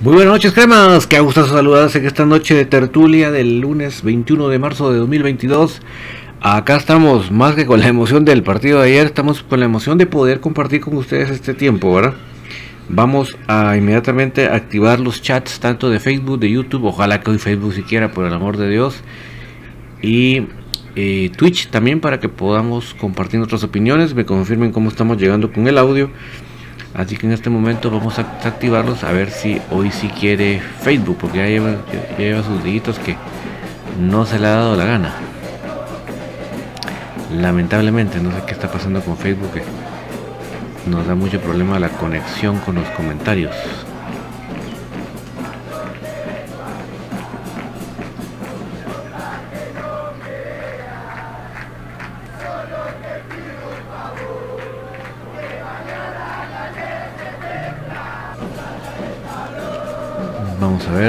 [0.00, 1.08] Muy buenas noches, cremas.
[1.08, 5.82] Qué gusto saludarles en esta noche de tertulia del lunes 21 de marzo de 2022.
[6.40, 9.98] Acá estamos más que con la emoción del partido de ayer, estamos con la emoción
[9.98, 12.14] de poder compartir con ustedes este tiempo, ¿verdad?
[12.88, 17.74] Vamos a inmediatamente activar los chats tanto de Facebook, de YouTube, ojalá que hoy Facebook
[17.74, 19.02] siquiera, por el amor de Dios,
[20.00, 20.46] y
[20.94, 25.66] eh, Twitch también para que podamos compartir nuestras opiniones, me confirmen cómo estamos llegando con
[25.66, 26.08] el audio.
[26.98, 31.16] Así que en este momento vamos a activarlos a ver si hoy sí quiere Facebook,
[31.20, 33.16] porque ya lleva, sus dígitos que
[34.00, 35.14] no se le ha dado la gana.
[37.32, 39.62] Lamentablemente, no sé qué está pasando con Facebook, que
[40.90, 43.54] nos da mucho problema la conexión con los comentarios.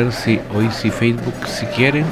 [0.03, 2.05] Ver si hoy sí Facebook si quieren.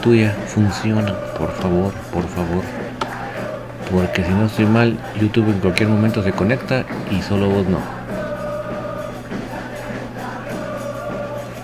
[0.00, 2.62] Tuya funciona, por favor, por favor.
[3.90, 7.78] Porque si no estoy mal, YouTube en cualquier momento se conecta y solo vos no.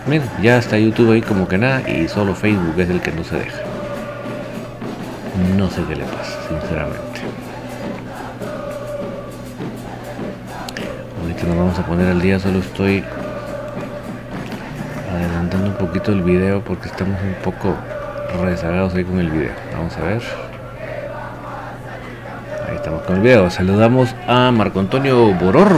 [0.06, 3.24] Miren, ya está YouTube ahí como que nada y solo Facebook es el que no
[3.24, 3.58] se deja.
[5.56, 7.20] No sé qué le pasa, sinceramente.
[11.20, 13.02] Ahorita nos vamos a poner al día, solo estoy
[15.10, 17.74] adelantando un poquito el video porque estamos un poco
[18.40, 19.52] rezagados ahí con el video.
[19.76, 20.22] Vamos a ver.
[22.68, 23.50] Ahí estamos con el video.
[23.50, 25.72] Saludamos a Marco Antonio Boror.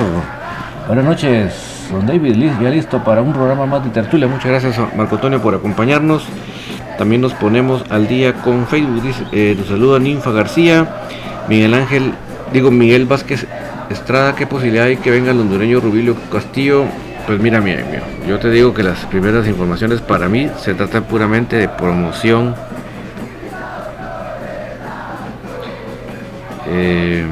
[0.86, 4.28] Buenas noches, don David, ya listo para un programa más de tertulia.
[4.28, 6.24] Muchas gracias, Marco Antonio, por acompañarnos.
[6.96, 9.02] También nos ponemos al día con Facebook.
[9.32, 10.86] Eh, nos saluda Ninfa García,
[11.48, 12.12] Miguel Ángel,
[12.52, 13.46] digo Miguel Vázquez
[13.90, 14.34] Estrada.
[14.34, 16.84] ¿Qué posibilidad hay que venga el hondureño Rubilio Castillo?
[17.26, 17.82] Pues mira, mira,
[18.28, 22.54] yo te digo que las primeras informaciones para mí se tratan puramente de promoción.
[26.68, 27.26] Eh,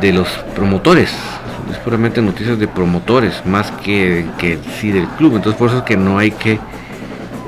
[0.00, 1.14] de los promotores.
[1.70, 5.36] Es puramente noticias de promotores, más que, que sí del club.
[5.36, 6.58] Entonces por eso es que no hay que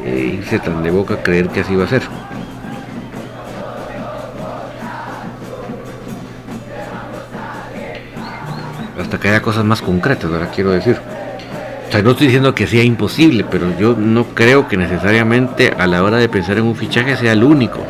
[0.04, 2.02] eh, irse tan de boca a creer que así va a ser.
[9.16, 10.50] hasta que haya cosas más concretas, ¿verdad?
[10.54, 11.00] Quiero decir.
[11.88, 15.86] O sea, no estoy diciendo que sea imposible, pero yo no creo que necesariamente a
[15.86, 17.80] la hora de pensar en un fichaje sea el único.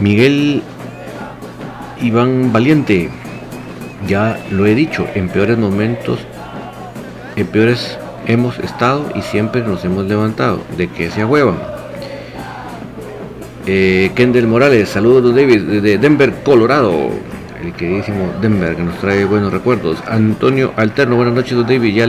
[0.00, 0.62] Miguel
[2.00, 3.08] Iván Valiente,
[4.06, 6.18] ya lo he dicho, en peores momentos,
[7.36, 10.60] en peores hemos estado y siempre nos hemos levantado.
[10.76, 11.56] De que se huevan.
[13.66, 17.10] Eh, Kendall Morales, saludos David de Denver, Colorado.
[17.62, 19.98] El queridísimo Denver que nos trae buenos recuerdos.
[20.06, 21.94] Antonio Alterno, buenas noches, David.
[21.94, 22.08] Ya,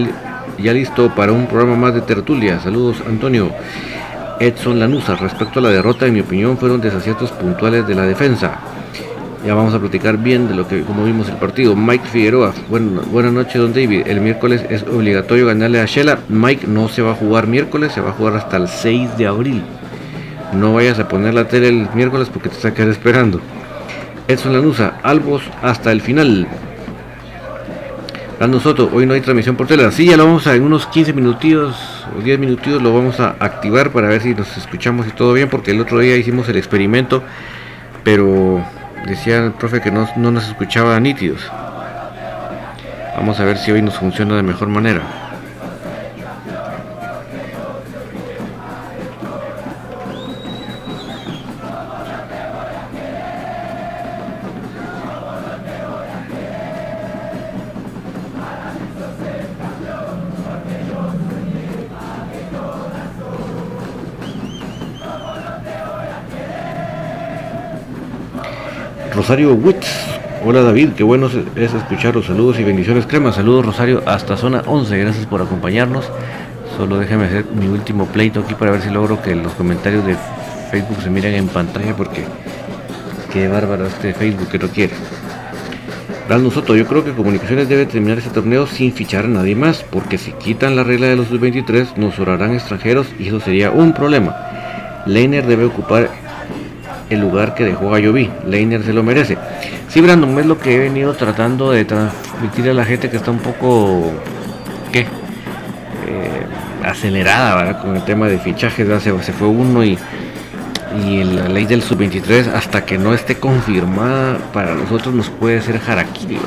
[0.60, 2.60] ya listo para un programa más de tertulia.
[2.60, 3.52] Saludos, Antonio.
[4.40, 8.60] Edson Lanusa, respecto a la derrota, en mi opinión, fueron desaciertos puntuales de la defensa.
[9.46, 11.76] Ya vamos a platicar bien de lo que como vimos el partido.
[11.76, 14.08] Mike Figueroa, bueno, buenas noches, don David.
[14.08, 16.20] El miércoles es obligatorio ganarle a Shela.
[16.28, 19.28] Mike no se va a jugar miércoles, se va a jugar hasta el 6 de
[19.28, 19.64] abril.
[20.54, 23.42] No vayas a poner la tele el miércoles porque te está quedando esperando.
[24.28, 26.48] Edson Lanusa, Albos hasta el final.
[28.40, 29.90] Dando Soto, hoy no hay transmisión por tele.
[29.92, 33.36] Sí, ya lo vamos a en unos 15 minutos o 10 minutos lo vamos a
[33.40, 36.58] activar para ver si nos escuchamos y todo bien, porque el otro día hicimos el
[36.58, 37.24] experimento,
[38.04, 38.64] pero
[39.06, 41.50] Decía el profe que no, no nos escuchaba nítidos.
[43.16, 45.27] Vamos a ver si hoy nos funciona de mejor manera.
[69.28, 69.86] Rosario Witz.
[70.46, 73.34] Hola David, qué bueno es escuchar los saludos y bendiciones crema.
[73.34, 76.10] Saludos Rosario hasta zona 11, gracias por acompañarnos.
[76.78, 80.16] Solo déjame hacer mi último pleito aquí para ver si logro que los comentarios de
[80.72, 82.24] Facebook se miren en pantalla porque
[83.34, 84.94] qué bárbaro este Facebook que no quiere.
[86.30, 89.84] Brandon Soto, yo creo que Comunicaciones debe terminar este torneo sin fichar a nadie más,
[89.92, 93.92] porque si quitan la regla de los sub-23 nos orarán extranjeros y eso sería un
[93.92, 94.38] problema.
[95.06, 96.27] Leiner debe ocupar
[97.10, 98.30] el lugar que dejó Galloví.
[98.46, 99.38] Leiner se lo merece.
[99.90, 103.32] Sí, Brandon, es lo que he venido tratando de transmitir a la gente que está
[103.32, 104.12] un poco,
[104.92, 105.02] ¿qué?
[105.02, 106.46] Eh,
[106.84, 107.80] acelerada.
[107.80, 109.98] Con el tema de fichajes, se, se, fue uno y,
[111.06, 115.80] y la ley del sub-23 hasta que no esté confirmada para nosotros nos puede ser
[115.86, 116.38] harakiri,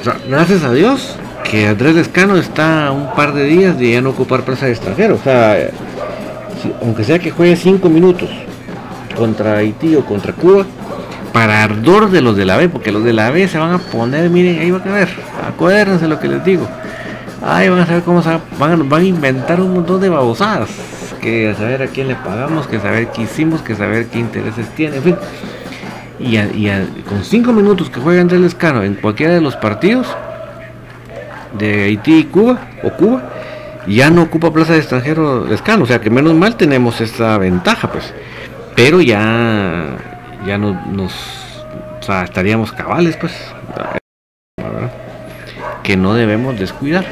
[0.00, 1.16] O sea, gracias a Dios
[1.48, 5.16] que Andrés Lescano está un par de días de ya no ocupar plaza de extranjero.
[5.16, 5.70] O sea,
[6.80, 8.30] aunque sea que juegue cinco minutos,
[9.14, 10.66] contra Haití o contra Cuba
[11.32, 13.78] para ardor de los de la B, porque los de la B se van a
[13.78, 15.08] poner, miren, ahí van a ver,
[15.46, 16.68] acuérdense lo que les digo.
[17.44, 20.70] Ahí van a saber cómo se van, van a inventar un montón de babosadas.
[21.20, 24.96] Que saber a quién le pagamos, que saber qué hicimos, que saber qué intereses tiene,
[24.96, 25.16] en fin.
[26.18, 26.36] Y,
[27.02, 30.06] con cinco minutos que juega Andrés Lescano en cualquiera de los partidos
[31.58, 33.22] de Haití y Cuba, o Cuba,
[33.88, 35.84] ya no ocupa plaza de extranjero Lescano.
[35.84, 38.12] O sea que menos mal tenemos esta ventaja, pues
[38.74, 39.96] pero ya
[40.46, 41.12] ya no, nos
[42.00, 43.32] o sea, estaríamos cabales pues.
[45.82, 47.04] Que no debemos descuidar.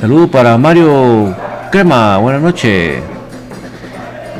[0.00, 1.34] Saludo para Mario
[1.72, 3.02] Crema buenas noches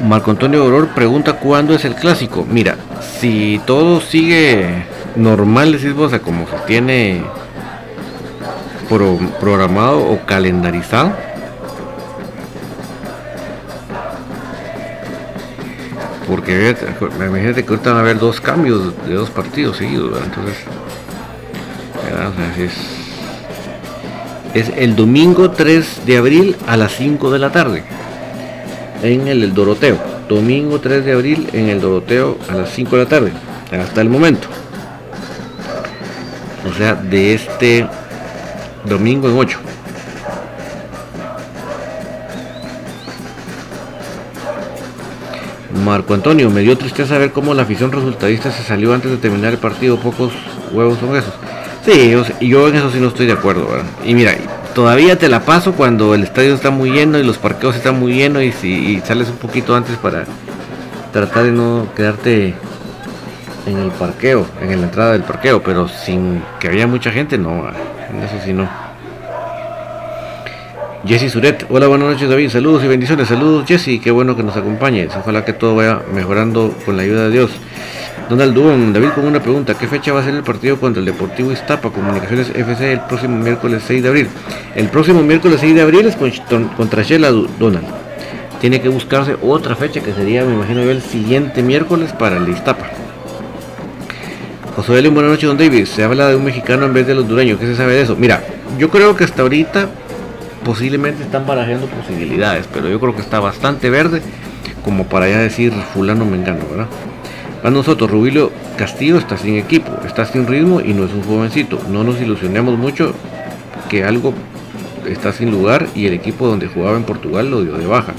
[0.09, 2.77] Marco Antonio Oror pregunta cuándo es el clásico mira
[3.19, 4.85] si todo sigue
[5.17, 7.23] normal decís vos a como se tiene
[9.41, 11.13] programado o calendarizado
[16.29, 16.77] porque
[17.17, 20.57] imagínate que ahorita van a haber dos cambios de dos partidos seguidos, entonces
[24.55, 27.83] es, el domingo 3 de abril a las 5 de la tarde
[29.03, 29.97] en el, Doroteo.
[30.29, 33.33] Domingo 3 de abril en el Doroteo a las 5 de la tarde,
[33.73, 34.49] hasta el momento.
[36.69, 37.87] O sea, de este
[38.85, 39.59] domingo en 8.
[45.89, 49.55] Marco Antonio, me dio tristeza ver cómo la afición resultadista se salió antes de terminar
[49.55, 49.99] el partido.
[49.99, 50.33] Pocos
[50.71, 51.33] huevos son esos.
[51.85, 53.67] Sí, yo, yo en eso sí no estoy de acuerdo.
[54.05, 54.37] Y mira,
[54.75, 58.13] todavía te la paso cuando el estadio está muy lleno y los parqueos están muy
[58.13, 60.25] llenos y si sales un poquito antes para
[61.13, 62.55] tratar de no quedarte
[63.67, 67.67] en el parqueo, en la entrada del parqueo, pero sin que haya mucha gente, no,
[67.69, 68.88] en eso sí no.
[71.09, 74.59] Jesse Suret, hola, buenas noches David, saludos y bendiciones, saludos Jesse, qué bueno que nos
[74.59, 77.51] acompañes, ojalá que todo vaya mejorando con la ayuda de Dios.
[78.29, 81.07] Donald Dubón, David con una pregunta, ¿qué fecha va a ser el partido contra el
[81.07, 84.29] Deportivo Iztapa Comunicaciones FC el próximo miércoles 6 de abril?
[84.75, 86.17] El próximo miércoles 6 de abril es
[86.77, 87.87] contra Shela Donald.
[88.61, 92.85] Tiene que buscarse otra fecha que sería, me imagino el siguiente miércoles para el Iztapa.
[94.77, 95.87] José Belén, buenas noches, don David.
[95.87, 97.59] Se habla de un mexicano en vez de los dureños.
[97.59, 98.15] ¿Qué se sabe de eso?
[98.15, 98.45] Mira,
[98.79, 99.89] yo creo que hasta ahorita
[100.65, 104.23] posiblemente están barajando posibilidades, pero yo creo que está bastante verde
[104.85, 106.87] como para ya decir fulano me ¿verdad?
[107.63, 111.81] A nosotros, Rubilio Castillo está sin equipo, está sin ritmo y no es un jovencito.
[111.91, 113.13] No nos ilusionemos mucho
[113.89, 114.33] que algo
[115.09, 118.13] está sin lugar y el equipo donde jugaba en Portugal lo dio de baja.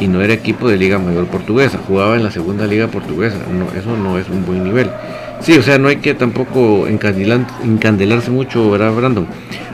[0.00, 3.36] Y no era equipo de Liga Mayor Portuguesa, jugaba en la segunda Liga Portuguesa.
[3.78, 4.90] Eso no es un buen nivel.
[5.40, 9.26] Sí, o sea, no hay que tampoco encandelarse mucho, ¿verdad, Brandon?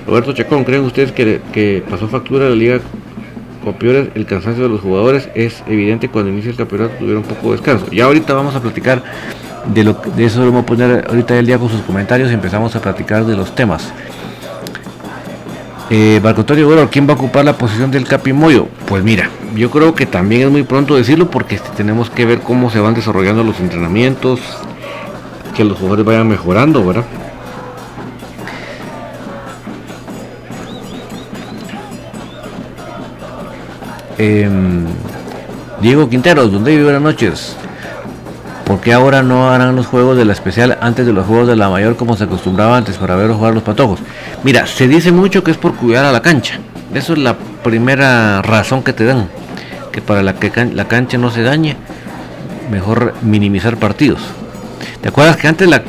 [0.07, 2.81] Roberto Chacón, ¿creen ustedes que, pasó factura la Liga
[3.73, 7.53] peores el cansancio de los jugadores es evidente cuando inicia el campeonato tuvieron poco de
[7.53, 7.91] descanso.
[7.91, 9.03] Ya ahorita vamos a platicar
[9.73, 12.77] de lo de eso vamos a poner ahorita el día con sus comentarios y empezamos
[12.77, 13.93] a platicar de los temas.
[15.91, 18.69] Eh, Antonio bueno, ¿quién va a ocupar la posición del Capimoyo?
[18.87, 22.41] Pues mira, yo creo que también es muy pronto decirlo porque este, tenemos que ver
[22.41, 24.41] cómo se van desarrollando los entrenamientos,
[25.55, 27.05] que los jugadores vayan mejorando, ¿verdad?
[34.19, 34.85] Em,
[35.81, 37.57] Diego Quinteros, donde vive buenas noches.
[38.65, 41.57] ¿Por qué ahora no harán los juegos de la especial antes de los juegos de
[41.57, 44.01] la mayor como se acostumbraba antes para ver jugar los patojos?
[44.43, 46.59] Mira, se dice mucho que es por cuidar a la cancha.
[46.95, 49.29] Eso es la primera razón que te dan.
[49.93, 51.77] Que para la que la cancha no se dañe,
[52.71, 54.21] mejor minimizar partidos.
[55.01, 55.83] ¿Te acuerdas que antes la,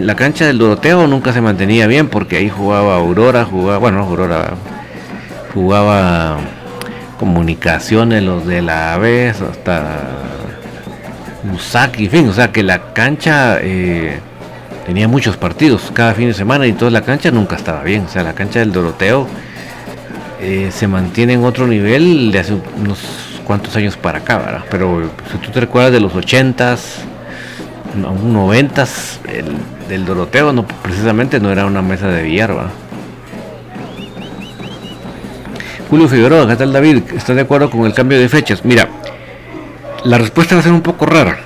[0.00, 2.08] la, cancha del Doroteo nunca se mantenía bien?
[2.08, 4.54] Porque ahí jugaba Aurora, jugaba, bueno, Aurora
[5.52, 6.38] jugaba
[7.18, 10.00] comunicaciones, los de la vez, hasta
[11.44, 14.20] Musaki, en fin, o sea que la cancha eh,
[14.86, 18.08] tenía muchos partidos cada fin de semana y toda la cancha nunca estaba bien, o
[18.08, 19.26] sea, la cancha del Doroteo
[20.40, 23.00] eh, se mantiene en otro nivel de hace unos
[23.44, 24.64] cuantos años para acá, ¿verdad?
[24.70, 26.14] Pero si tú te recuerdas de los
[27.94, 29.56] 80s, 90s, el,
[29.88, 32.70] del Doroteo no, precisamente no era una mesa de ¿verdad?
[35.88, 37.02] Julio Figueroa, ¿qué tal David?
[37.16, 38.64] ¿Estás de acuerdo con el cambio de fechas?
[38.64, 38.88] Mira,
[40.04, 41.40] la respuesta va a ser un poco rara.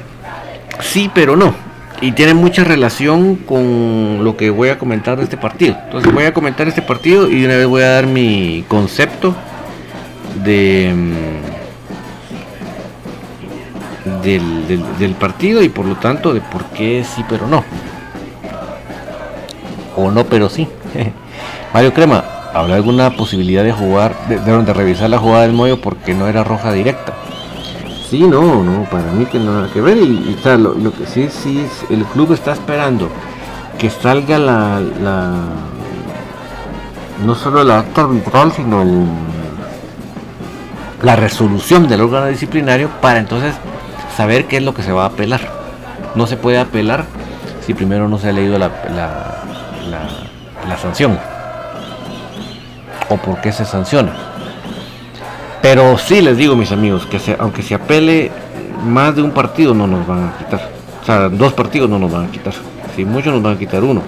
[0.81, 1.55] Sí, pero no.
[2.03, 5.79] Y tiene mucha relación con lo que voy a comentar de este partido.
[5.85, 9.35] Entonces voy a comentar este partido y de una vez voy a dar mi concepto
[10.45, 10.93] de
[14.25, 17.65] mm, del, del partido y por lo tanto de por qué sí pero no.
[19.97, 20.69] O no pero sí.
[21.73, 26.15] Mario Crema, ¿Habrá alguna posibilidad de jugar, de, de, revisar la jugada del Moyo porque
[26.15, 27.13] no era roja directa?
[28.09, 29.99] Sí, no, no, para mí que nada que ver.
[29.99, 33.09] Y, lo, que sí, sí, el club está esperando
[33.77, 35.33] que salga la, la
[37.27, 38.85] no solo la acta arbitral, sino
[41.03, 43.53] la resolución del órgano disciplinario para entonces
[44.17, 45.41] saber qué es lo que se va a apelar.
[46.15, 47.05] No se puede apelar
[47.67, 49.41] si primero no se ha leído la, la,
[50.69, 51.19] la, sanción
[53.09, 54.13] o por qué se sanciona.
[55.63, 58.31] Pero sí les digo, mis amigos, que aunque se apele,
[58.85, 60.71] más de un partido no nos van a quitar.
[61.03, 62.53] O sea, dos partidos no nos van a quitar.
[62.95, 64.03] Si mucho nos van a quitar uno.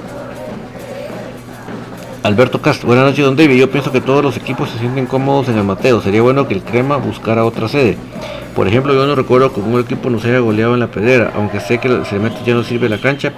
[2.27, 3.57] Alberto Castro, buenas noches, don David.
[3.57, 6.01] Yo pienso que todos los equipos se sienten cómodos en el Mateo.
[6.01, 7.97] Sería bueno que el Crema buscara otra sede.
[8.57, 11.31] Por ejemplo, yo no recuerdo que un equipo nos haya goleado en la pedrera.
[11.37, 13.33] Aunque sé que el cemento ya no sirve la cancha,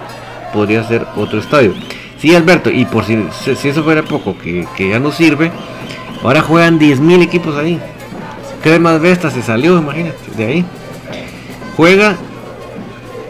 [0.55, 1.75] podría ser otro estadio.
[2.19, 5.51] Sí, Alberto, y por si, si eso fuera poco, que, ya no sirve,
[6.23, 7.79] ahora juegan 10.000 equipos ahí.
[8.81, 10.65] más Vesta se salió, imagínate, de ahí.
[11.77, 12.17] Juega.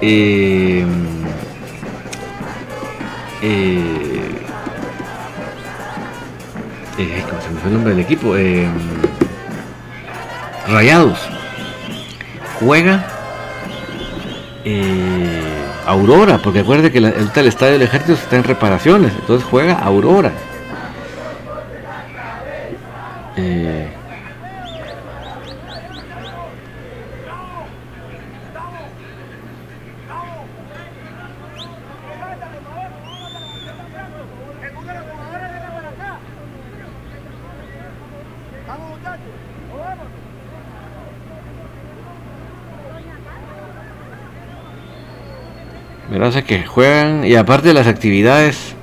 [0.01, 0.87] Eh,
[3.43, 4.18] eh,
[6.99, 8.37] eh, ¿Cómo se me fue el nombre del equipo?
[8.37, 8.69] Eh,
[10.69, 11.19] Rayados.
[12.61, 13.07] Juega.
[14.65, 15.43] Eh,
[15.87, 20.33] Aurora, porque acuérdate que el, el estadio del ejército está en reparaciones, entonces juega Aurora.
[23.37, 23.89] Eh,
[46.45, 48.75] que juegan y aparte de las actividades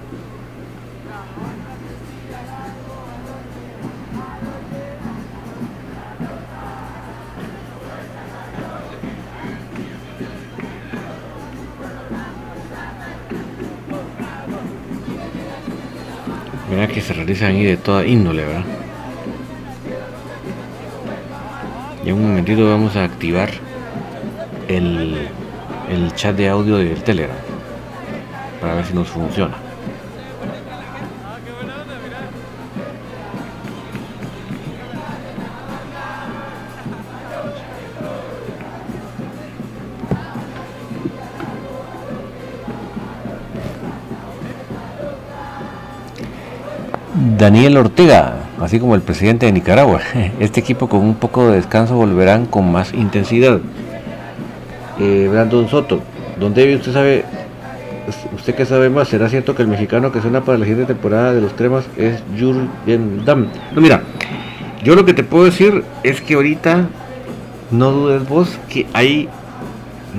[16.70, 18.65] Mira que se realizan ahí de toda índole, ¿verdad?
[22.04, 23.50] Y en un momentito vamos a activar
[24.68, 25.30] el
[25.89, 27.44] el chat de audio del Telegram
[28.65, 29.54] para ver si nos funciona.
[47.38, 50.01] Daniel Ortega, así como el presidente de Nicaragua.
[50.39, 53.60] Este equipo con un poco de descanso volverán con más intensidad.
[54.99, 56.01] Eh, Brandon Soto,
[56.39, 57.35] dónde usted sabe
[58.45, 61.34] usted que sabe más, ¿será cierto que el mexicano que suena para la siguiente temporada
[61.34, 63.47] de los cremas es Jurgen Damm?
[63.73, 64.03] No, mira,
[64.84, 66.88] yo lo que te puedo decir es que ahorita
[67.71, 69.27] no dudes vos que hay,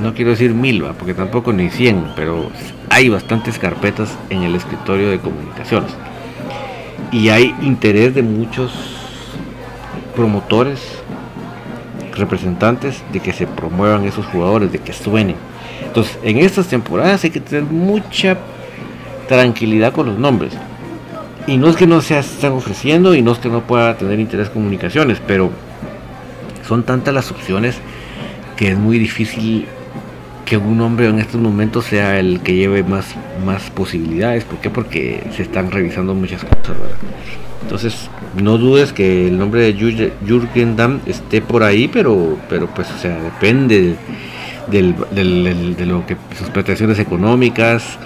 [0.02, 2.50] no quiero decir mil, porque tampoco ni cien, pero
[2.90, 5.92] hay bastantes carpetas en el escritorio de comunicaciones.
[7.12, 8.72] Y hay interés de muchos
[10.16, 10.80] promotores,
[12.16, 15.36] representantes, de que se promuevan esos jugadores, de que suenen.
[15.96, 18.36] Entonces, en estas temporadas hay que tener mucha
[19.28, 20.52] tranquilidad con los nombres.
[21.46, 24.20] Y no es que no se estén ofreciendo y no es que no pueda tener
[24.20, 25.50] interés comunicaciones, pero
[26.68, 27.78] son tantas las opciones
[28.58, 29.64] que es muy difícil
[30.44, 33.14] que un hombre en estos momentos sea el que lleve más,
[33.46, 34.44] más posibilidades.
[34.44, 34.68] ¿Por qué?
[34.68, 36.76] Porque se están revisando muchas cosas,
[37.62, 39.72] Entonces, no dudes que el nombre de
[40.26, 43.96] Jürgen Damm esté por ahí, pero, pero pues, o sea, depende
[44.70, 47.98] de lo que sus pretensiones económicas,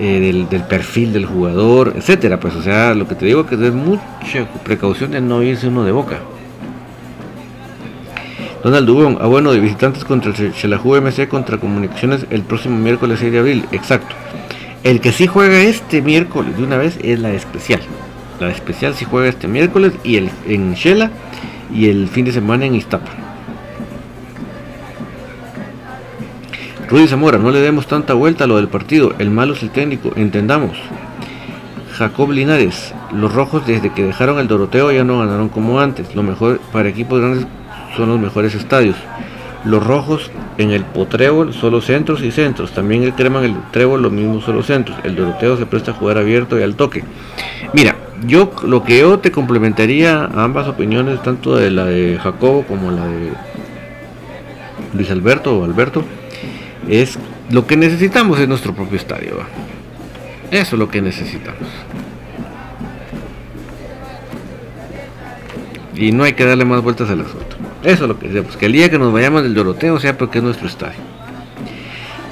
[0.00, 2.40] eh, del, perfil del jugador, etcétera.
[2.40, 5.84] Pues, o sea, lo que te digo que es mucha precaución de no irse uno
[5.84, 6.18] de boca.
[8.64, 13.20] Donald Dubón, ah bueno, de visitantes contra el Shelahu MC contra Comunicaciones el próximo miércoles
[13.20, 14.16] 6 de abril, exacto.
[14.82, 17.80] El que sí juega este miércoles de una vez es la especial.
[18.40, 21.10] La especial sí juega este miércoles y el en Shela
[21.72, 23.23] y el fin de semana en Iztapa.
[26.94, 29.70] Rudy Zamora, no le demos tanta vuelta a lo del partido, el malo es el
[29.70, 30.78] técnico, entendamos.
[31.98, 36.14] Jacob Linares, los rojos desde que dejaron el Doroteo ya no ganaron como antes.
[36.14, 37.48] Lo mejor para equipos grandes
[37.96, 38.94] son los mejores estadios.
[39.64, 42.70] Los rojos en el Potrébol solo centros y centros.
[42.70, 44.96] También el Crema en el Trébol los mismos solo centros.
[45.02, 47.02] El Doroteo se presta a jugar abierto y al toque.
[47.72, 52.62] Mira, yo lo que yo te complementaría a ambas opiniones, tanto de la de Jacobo
[52.62, 53.32] como la de
[54.92, 56.04] Luis Alberto o Alberto,
[56.88, 57.18] es
[57.50, 59.36] lo que necesitamos en nuestro propio estadio.
[60.50, 61.68] Eso es lo que necesitamos.
[65.94, 67.56] Y no hay que darle más vueltas al asunto.
[67.82, 70.38] Eso es lo que decimos, que el día que nos vayamos del Doroteo sea porque
[70.38, 70.98] es nuestro estadio.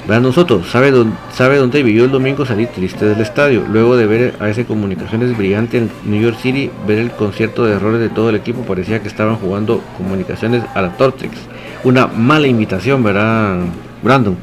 [0.07, 3.63] Vean nosotros, ¿sabe dónde, sabe dónde vivió el domingo salir triste del estadio?
[3.69, 7.75] Luego de ver a ese comunicaciones brillante en New York City, ver el concierto de
[7.75, 11.37] errores de todo el equipo, parecía que estaban jugando comunicaciones a la Tortrix.
[11.85, 13.59] Una mala invitación, ¿verdad,
[14.03, 14.37] Brandon?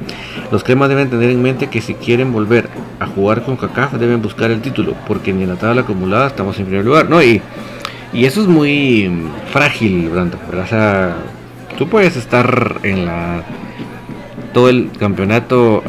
[0.50, 2.68] Los cremas deben tener en mente que si quieren volver
[2.98, 6.58] a jugar con CACAF deben buscar el título, porque ni en la tabla acumulada estamos
[6.58, 7.22] en primer lugar, ¿no?
[7.22, 7.40] Y
[8.12, 9.08] y eso es muy
[9.52, 10.40] frágil, Brandon.
[10.52, 11.16] O sea,
[11.78, 13.44] tú puedes estar en la
[14.52, 15.84] todo el campeonato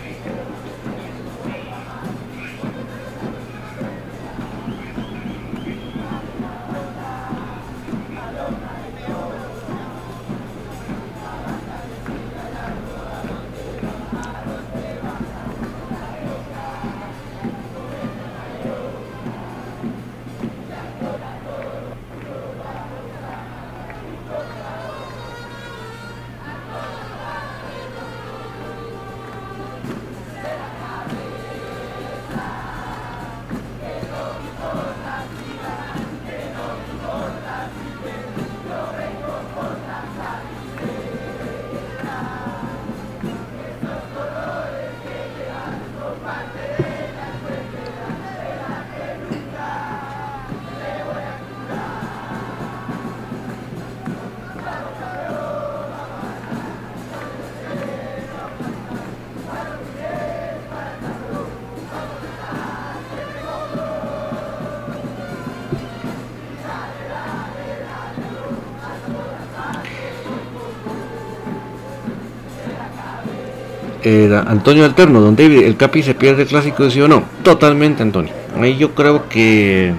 [74.46, 77.24] Antonio Alterno, don David, ¿el Capi se pierde el clásico, sí no?
[77.42, 78.32] Totalmente, Antonio.
[78.60, 79.94] Ahí yo creo que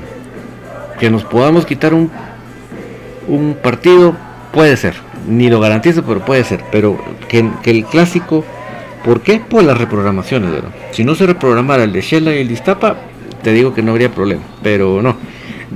[1.00, 2.10] que nos podamos quitar un,
[3.28, 4.15] un partido,
[4.52, 4.96] puede ser.
[5.28, 6.63] Ni lo garantizo, pero puede ser.
[6.72, 8.46] Pero que, el clásico,
[9.04, 9.39] ¿por qué?
[9.39, 10.52] Por las reprogramaciones,
[10.91, 12.96] Si no se reprogramara el de Shella y el de Iztapa,
[13.41, 14.41] te digo que no habría problema.
[14.62, 15.15] Pero no,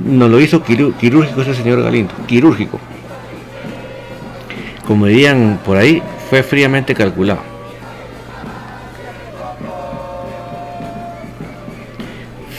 [0.05, 2.79] no lo hizo quirúrgico ese señor Galindo, quirúrgico.
[4.85, 7.48] Como dirían por ahí, fue fríamente calculado.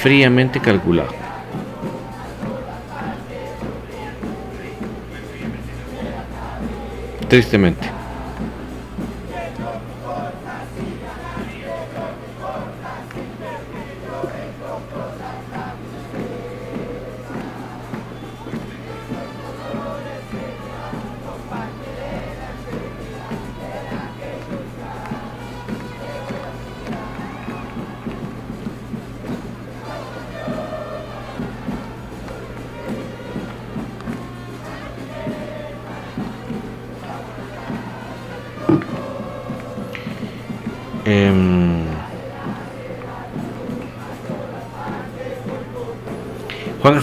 [0.01, 1.11] Fríamente calculado.
[7.29, 8.00] Tristemente.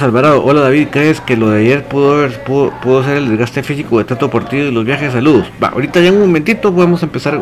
[0.02, 4.06] Alvarado, hola David, ¿crees que lo de ayer pudo, pudo, ser el desgaste físico de
[4.06, 5.14] tanto partido y los viajes?
[5.14, 5.48] Saludos.
[5.62, 7.40] Va, ahorita ya en un momentito podemos empezar,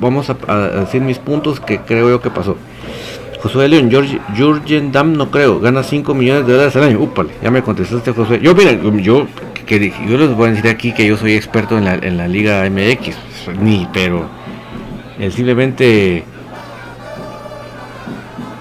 [0.00, 0.34] vamos a,
[0.80, 2.56] decir mis puntos que creo yo que pasó.
[3.42, 3.90] Josué León,
[4.36, 7.00] Jurgen Dam no creo, gana 5 millones de dólares al año.
[7.00, 8.40] Úpale, ya me contestaste Josué.
[8.40, 9.26] Yo, mira, yo,
[9.66, 12.28] que, yo les voy a decir aquí que yo soy experto en la, en la
[12.28, 13.16] Liga MX,
[13.60, 14.28] ni, pero
[15.30, 16.24] simplemente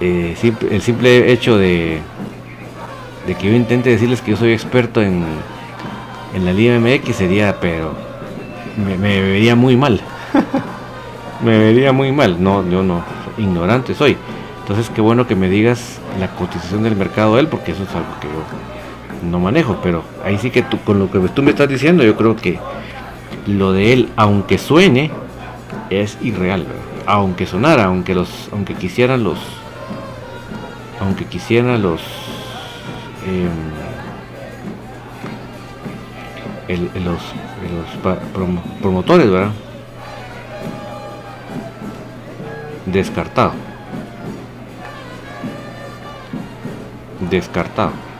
[0.02, 0.36] eh,
[0.72, 2.00] el simple hecho de
[3.28, 5.24] de que yo intente decirles que yo soy experto en,
[6.34, 7.94] en la Liga MX sería, pero
[8.78, 10.02] me, vería muy mal.
[11.44, 12.42] me vería muy mal.
[12.42, 13.04] No, yo no,
[13.38, 14.18] ignorante soy.
[14.62, 17.90] Entonces, qué bueno que me digas la cotización del mercado de él, porque eso es
[17.90, 19.78] algo que yo no manejo.
[19.84, 22.60] Pero ahí sí que tú, con lo que tú me estás diciendo, yo creo que
[23.48, 25.12] lo de él, aunque suene,
[25.90, 26.66] es irreal.
[27.06, 29.40] Aunque sonara, aunque los, aunque quisieran los,
[31.00, 32.02] aunque quisieran los
[33.24, 33.50] Em,
[37.06, 37.22] los,
[38.82, 39.52] promotores, ¿verdad?
[42.86, 43.52] Descartado.
[47.30, 48.11] Descartado.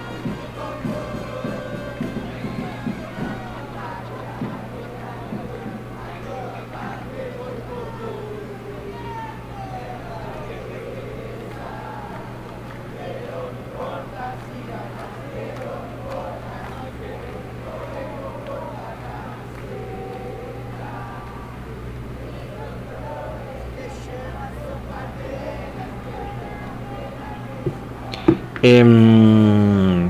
[28.64, 30.10] Em,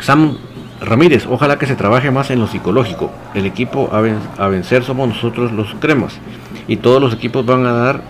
[0.00, 0.36] Sam
[0.80, 3.10] Ramírez, ojalá que se trabaje más en lo psicológico.
[3.34, 6.18] El equipo a, vencer somos nosotros los cremas.
[6.68, 8.00] Y todos los equipos van a dar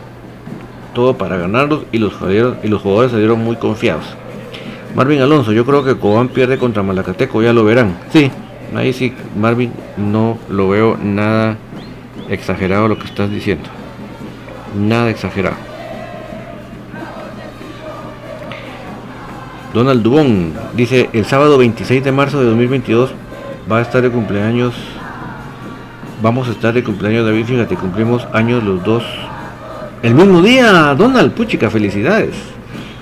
[0.94, 2.12] todo para ganarlos y los,
[2.62, 4.04] y los jugadores salieron muy confiados.
[4.94, 7.96] Marvin Alonso, yo creo que Cobán pierde contra Malacateco, ya lo verán.
[8.12, 8.30] Sí,
[8.76, 11.56] ahí sí, Marvin, no lo veo nada
[12.28, 13.68] exagerado lo que estás diciendo.
[14.78, 15.71] Nada exagerado.
[19.72, 23.10] Donald Dubón dice, el sábado 26 de marzo de 2022
[23.70, 24.74] va a estar de cumpleaños,
[26.22, 29.02] vamos a estar de cumpleaños David, fíjate, cumplimos años los dos.
[30.02, 32.34] El mismo día, Donald, puchica, felicidades.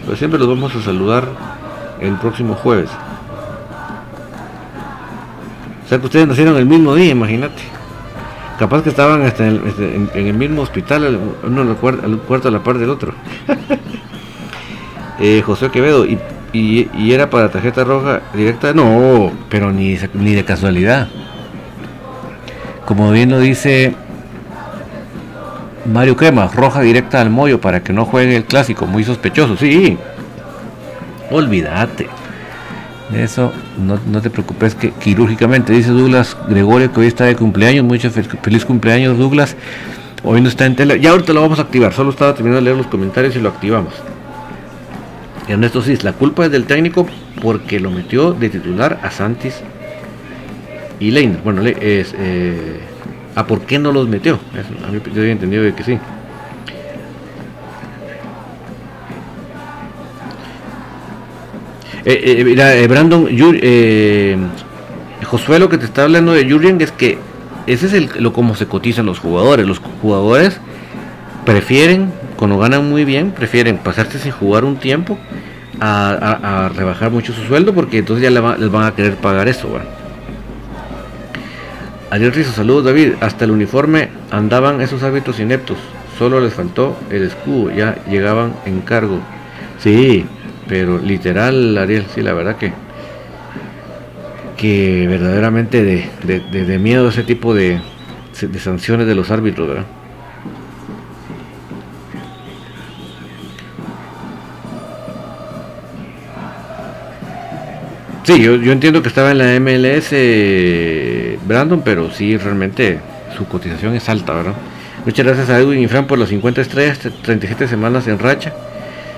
[0.07, 1.25] Pues siempre los vamos a saludar
[2.01, 2.91] el próximo jueves.
[5.85, 7.63] O sea que ustedes nacieron el mismo día, imagínate.
[8.61, 12.79] Capaz que estaban hasta en, el, mismo hospital, uno al cuarto, cuarto a la par
[12.79, 13.13] del otro.
[15.19, 16.19] eh, José Quevedo, y
[16.53, 21.09] y, era para tarjeta roja directa, no, pero ni, ni de casualidad.
[22.87, 23.95] Como bien lo dice
[25.93, 29.97] Mario Crema, roja directa al mollo para que no juegue el clásico, muy sospechoso, sí.
[31.31, 32.09] Olvídate.
[33.11, 37.85] De eso no, te preocupes que quirúrgicamente, dice Douglas Gregorio que hoy está de cumpleaños,
[37.85, 39.57] mucho feliz cumpleaños Douglas.
[40.23, 42.65] Hoy no está en tele, ya ahorita lo vamos a activar, solo estaba terminando de
[42.67, 43.95] leer los comentarios y lo activamos.
[45.51, 47.09] Ernesto Cis, la culpa es del técnico
[47.43, 49.61] porque lo metió de titular a Santis
[51.01, 51.41] y Leiner.
[51.43, 52.81] Bueno, es, eh,
[53.35, 54.39] ¿a por qué no los metió?
[54.87, 55.99] a mí yo había entendido que sí.
[62.05, 63.29] Eh, eh, mira, Brandon,
[65.25, 67.19] Josué lo que te está hablando de Jurgen es que
[67.67, 69.67] ese es lo como se cotizan los jugadores.
[69.67, 70.61] Los jugadores
[71.45, 75.19] prefieren cuando ganan muy bien, prefieren pasarse sin jugar un tiempo
[75.79, 79.69] a, rebajar mucho su sueldo porque entonces ya les van a querer pagar eso.
[79.69, 79.85] Bueno.
[82.09, 83.13] Ariel Rizo, saludos David.
[83.21, 85.77] Hasta el uniforme andaban esos hábitos ineptos.
[86.19, 89.21] Solo les faltó el escudo, ya llegaban en cargo.
[89.79, 90.25] Sí,
[90.67, 92.73] pero literal, Ariel, sí, la verdad que
[94.57, 97.81] que verdaderamente de, de miedo ese tipo de,
[98.41, 100.00] de sanciones de los árbitros, ¿verdad?
[108.33, 110.15] Sí, yo, entiendo que estaba en la MLS
[111.49, 113.01] Brandon, pero sí, realmente
[113.37, 114.55] su cotización es alta, ¿verdad?
[115.05, 118.53] Muchas gracias a Edwin y Fran por las 50 estrellas, 37 semanas en racha.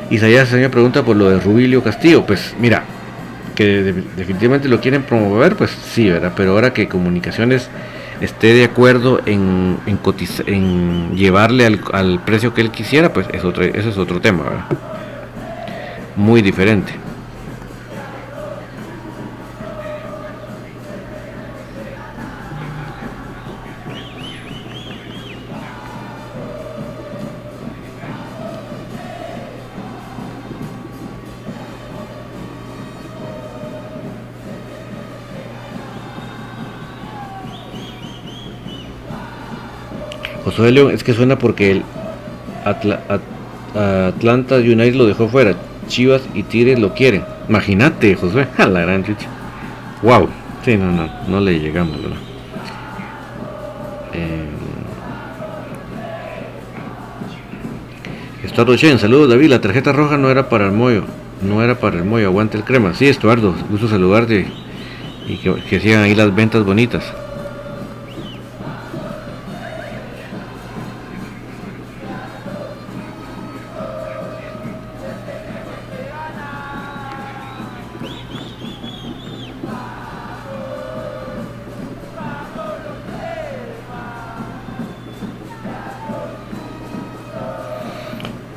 [0.09, 2.25] Isaías se me pregunta por lo de Rubilio Castillo.
[2.25, 2.85] Pues mira,
[3.55, 6.33] que definitivamente lo quieren promover, pues sí, ¿verdad?
[6.35, 7.68] Pero ahora que Comunicaciones
[8.22, 9.77] esté de acuerdo en,
[10.46, 14.64] en, llevarle al, al, precio que él quisiera, pues eso es otro tema, ¿verdad?
[16.16, 16.94] Muy diferente.
[40.44, 41.83] Josué León, es que suena porque el
[43.74, 45.55] Atlanta United lo dejó fuera.
[45.88, 47.24] Chivas y Tigres lo quieren.
[47.48, 48.48] Imagínate, Josué.
[48.59, 49.28] A la gran chicha.
[50.02, 50.28] Wow.
[50.64, 52.18] Sí, no, no, no le llegamos, ¿verdad?
[54.14, 54.48] Eh,
[58.44, 61.05] Estuardo Chen, saludos David, la tarjeta roja no era para el mollo,
[61.40, 62.92] no era para el mollo, aguante el crema.
[62.94, 64.46] Sí, Estuardo, gusto saludarte
[65.26, 67.02] y que, que sigan ahí las ventas bonitas.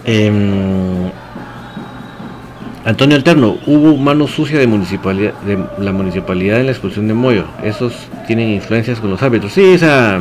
[0.05, 1.09] Em,
[2.85, 7.45] Antonio Alterno, hubo mano sucia de, municipalidad, de la municipalidad en la expulsión de Moyo.
[7.63, 7.93] Esos
[8.27, 9.53] tienen influencias con los árbitros.
[9.53, 10.19] Sí, esa,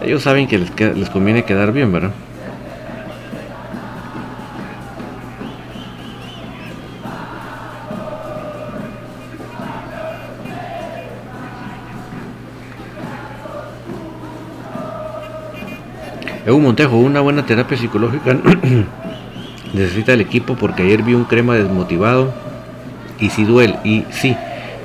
[0.00, 2.12] ellos saben que les, les conviene quedar bien, ¿verdad?
[16.48, 18.34] Evo Montejo, una buena terapia psicológica
[19.74, 22.32] necesita el equipo porque ayer vi un crema desmotivado
[23.20, 24.34] y sí duele, y sí,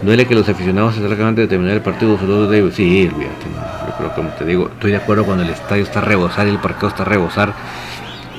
[0.02, 3.46] duele que los aficionados se salgan antes de terminar el partido, solo de sí, olvídate,
[3.88, 6.50] yo creo como te digo, estoy de acuerdo cuando el estadio está a rebosar y
[6.50, 7.54] el parqueo está a rebosar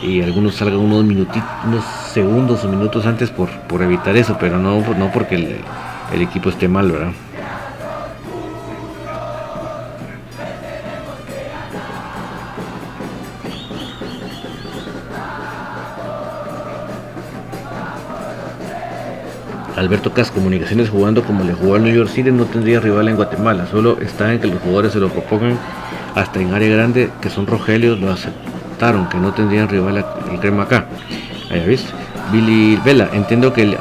[0.02, 1.82] y algunos salgan unos minutitos, unos
[2.12, 5.36] segundos o minutos antes por, por evitar eso, pero no, no porque
[6.12, 7.12] el equipo esté mal, ¿verdad?
[19.76, 23.16] Alberto Cas, Comunicaciones jugando como le jugó al New York City no tendría rival en
[23.16, 25.58] Guatemala, solo está en que los jugadores se lo propongan
[26.14, 30.62] hasta en área grande, que son Rogelios, lo aceptaron, que no tendrían rival el crema
[30.64, 30.86] acá.
[31.50, 31.92] Ahí visto.
[32.32, 33.76] Billy Vela, entiendo que el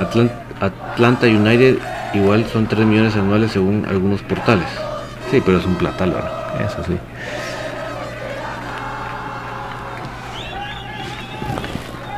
[0.60, 1.77] Atlanta United
[2.13, 4.67] igual son 3 millones anuales según algunos portales.
[5.29, 6.13] Sí, pero es un platal.
[6.60, 6.97] Eso sí.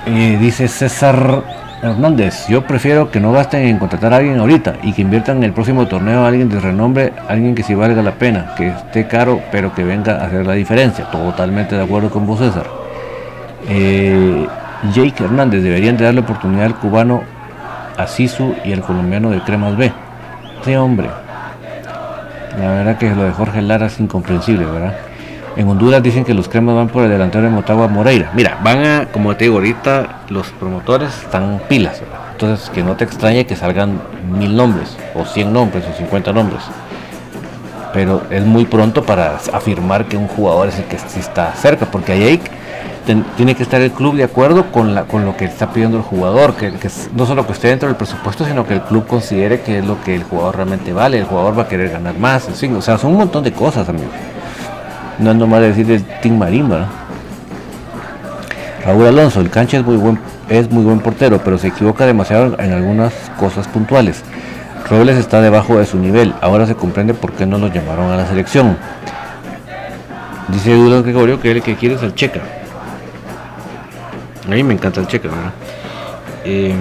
[0.08, 1.44] Eh, dice César
[1.86, 5.44] Hernández, yo prefiero que no gasten en contratar a alguien ahorita y que inviertan en
[5.46, 9.08] el próximo torneo a alguien de renombre, alguien que sí valga la pena, que esté
[9.08, 11.06] caro, pero que venga a hacer la diferencia.
[11.12, 12.66] Totalmente de acuerdo con vos, César.
[13.70, 14.48] Eh,
[14.94, 17.24] Jake Hernández, deberían de darle oportunidad al cubano
[17.98, 19.92] a Sisu y al colombiano de Cremas B.
[20.64, 21.10] Sí, hombre.
[22.60, 24.94] La verdad que lo de Jorge Lara es incomprensible, ¿verdad?
[25.56, 28.32] En Honduras dicen que los cremas van por el delantero de Motagua Moreira.
[28.34, 32.02] Mira, van a, como te digo, ahorita los promotores están pilas.
[32.34, 34.02] Entonces, que no te extrañe que salgan
[34.38, 36.62] mil nombres, o cien nombres, o cincuenta nombres.
[37.94, 41.86] Pero es muy pronto para afirmar que un jugador es el que sí está cerca,
[41.86, 42.42] porque ahí
[43.38, 46.04] tiene que estar el club de acuerdo con, la, con lo que está pidiendo el
[46.04, 46.74] jugador, que,
[47.16, 50.04] no solo que esté dentro del presupuesto, sino que el club considere que es lo
[50.04, 53.12] que el jugador realmente vale, el jugador va a querer ganar más, o sea, son
[53.12, 54.12] un montón de cosas, amigos.
[55.20, 56.88] No ando mal decir el Team Marimba.
[58.86, 62.56] Raúl Alonso, el cancha es muy buen, es muy buen portero, pero se equivoca demasiado
[62.60, 64.24] en algunas cosas puntuales.
[64.90, 68.18] Robles está debajo de su nivel, ahora se comprende por qué no lo llamaron a
[68.18, 68.78] la selección.
[70.50, 72.42] Dice Dudas Gregorio que el que quiere es el Checa.
[74.46, 75.52] A mí me encanta el Checa, ¿verdad?
[76.44, 76.76] Eh,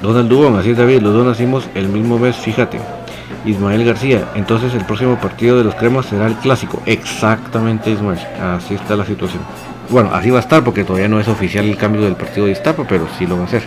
[0.00, 2.80] Donald Dubón, así es David, los dos nacimos el mismo mes, fíjate.
[3.44, 4.28] Ismael García.
[4.34, 6.82] Entonces el próximo partido de los cremas será el clásico.
[6.86, 8.18] Exactamente Ismael.
[8.40, 9.42] Así está la situación.
[9.88, 12.52] Bueno, así va a estar porque todavía no es oficial el cambio del partido de
[12.52, 13.64] Iztapa, pero sí lo va a ser.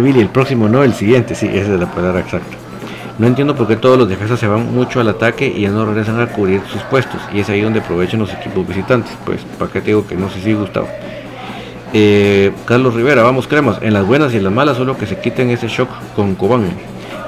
[0.00, 2.56] Dice Billy, el próximo no, el siguiente, sí, esa es la palabra exacta.
[3.18, 5.84] No entiendo por qué todos los defensas se van mucho al ataque y ya no
[5.84, 7.20] regresan a cubrir sus puestos.
[7.34, 9.12] Y es ahí donde aprovechan los equipos visitantes.
[9.26, 10.88] Pues, ¿para qué te digo que no sé si Gustavo?
[11.92, 13.76] Eh, Carlos Rivera, vamos cremas.
[13.82, 16.70] En las buenas y en las malas, solo que se quiten ese shock con Cobán.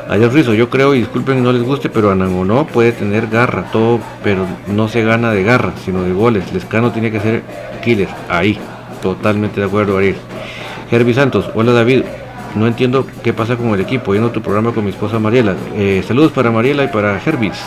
[0.09, 4.01] Ayer Rizo, yo creo, y disculpen no les guste, pero Anangonó puede tener garra, todo,
[4.25, 6.51] pero no se gana de garra, sino de goles.
[6.55, 7.43] Lescano tiene que ser
[7.85, 8.09] killer.
[8.31, 8.59] Ahí,
[9.03, 10.17] totalmente de acuerdo, Ariel.
[10.91, 12.03] Herbie Santos, hola David,
[12.55, 14.15] no entiendo qué pasa con el equipo.
[14.15, 15.55] Yendo tu programa con mi esposa Mariela.
[15.75, 17.61] Eh, saludos para Mariela y para Herbis.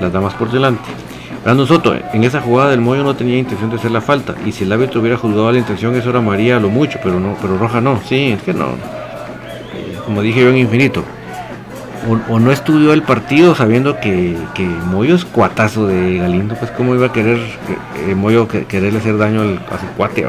[0.00, 0.88] Las damas por delante.
[1.44, 4.34] Brandon Soto, en esa jugada del Moyo no tenía intención de hacer la falta.
[4.44, 7.36] Y si el árbitro hubiera juzgado la intención, eso era María lo mucho, pero no,
[7.40, 8.00] pero Roja no.
[8.08, 8.70] Sí, es que no.
[10.04, 11.04] Como dije yo en infinito.
[12.28, 16.94] O, no estudió el partido sabiendo que, que, Moyo es cuatazo de Galindo, pues cómo
[16.94, 17.38] iba a querer
[18.08, 20.24] eh, Moyo quererle hacer daño al, a cuate,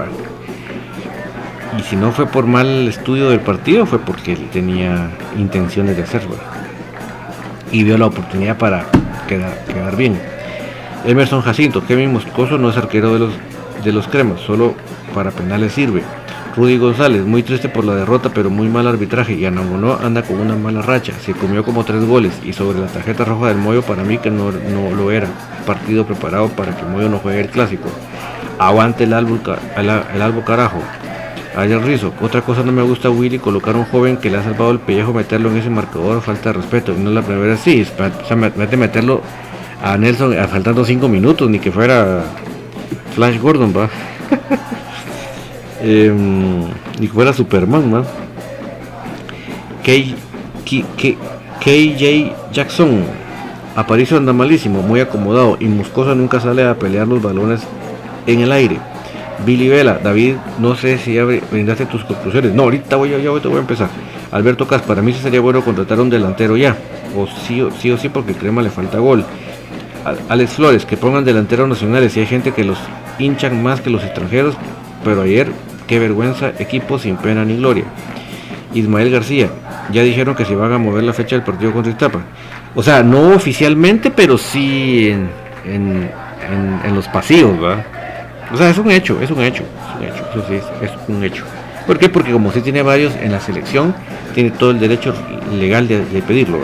[1.78, 6.04] Y si no fue por mal estudio del partido, fue porque él tenía intenciones de
[6.04, 6.36] hacerlo.
[7.72, 8.86] Y vio la oportunidad para
[9.28, 10.20] quedar, quedar bien.
[11.06, 13.34] Emerson Jacinto, Kevin Moscoso no es arquero de los,
[13.84, 14.76] de los cremas, solo
[15.14, 16.04] para penales sirve.
[16.58, 19.36] Rudy González, muy triste por la derrota, pero muy mal arbitraje.
[19.36, 21.14] Y Anangonó anda con una mala racha.
[21.24, 22.34] Se comió como tres goles.
[22.44, 25.28] Y sobre la tarjeta roja del Moyo, para mí que no, lo era.
[25.68, 27.90] Partido preparado para que Moyo no juegue el clásico.
[28.58, 29.38] Aguante el albo,
[29.78, 30.82] el, albo carajo.
[31.58, 34.44] Ayer Rizo, otra cosa no me gusta Willy, colocar a un joven que le ha
[34.44, 36.94] salvado el pellejo, meterlo en ese marcador, falta de respeto.
[36.96, 39.24] No es la primera vez, sí, o sea, meterlo
[39.84, 42.26] a Nelson faltando 5 minutos, ni que fuera
[43.16, 43.90] Flash Gordon, va.
[45.82, 46.60] Em,
[47.00, 48.04] ni que fuera Superman, va.
[49.84, 50.86] KJ
[52.52, 53.04] Jackson.
[53.76, 57.62] Aparicio anda malísimo, muy acomodado y Moscoso nunca sale a pelear los balones
[58.28, 58.78] en el aire.
[59.46, 62.54] Billy Vela, David, no sé si ya brindaste tus conclusiones.
[62.54, 63.90] No, ahorita voy, voy, a empezar.
[64.32, 66.76] Alberto Cas, para mí sí sería bueno contratar un delantero ya.
[67.16, 69.24] O sí, o sí, o sí porque Crema le falta gol.
[70.30, 72.78] Alex Flores, que pongan delanteros nacionales y hay gente que los
[73.20, 74.56] hinchan más que los extranjeros,
[75.04, 75.52] pero ayer,
[75.86, 77.86] qué vergüenza, equipo sin pena ni gloria.
[78.74, 79.50] Ismael García,
[79.92, 82.22] ya dijeron que se van a mover la fecha del partido contra Iztapa.
[82.76, 85.10] O sea, no oficialmente, pero sí
[85.66, 86.10] en,
[86.94, 87.86] los pasillos, ¿verdad?
[88.52, 91.44] O sea, es un hecho, es un hecho, es un hecho, sí, es, un hecho.
[91.86, 92.10] ¿Por qué?
[92.10, 93.94] Porque como usted tiene varios en la selección,
[94.34, 95.14] tiene todo el derecho
[95.52, 96.60] legal de, de pedirlo.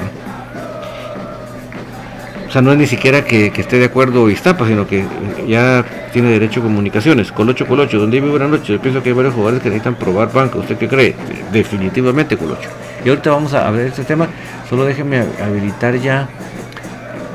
[2.54, 5.04] O sea, no es ni siquiera que, esté de acuerdo Iztapa, sino que
[5.48, 7.32] ya tiene derecho a comunicaciones.
[7.32, 8.74] Colocho, Colocho, donde vive buena noche.
[8.74, 10.60] Yo pienso que hay varios jugadores que necesitan probar banca.
[10.60, 11.16] ¿Usted qué cree?
[11.52, 12.70] Definitivamente, Colocho.
[13.04, 14.28] Y ahorita vamos a ver este tema.
[14.70, 16.30] Solo déjenme habilitar ya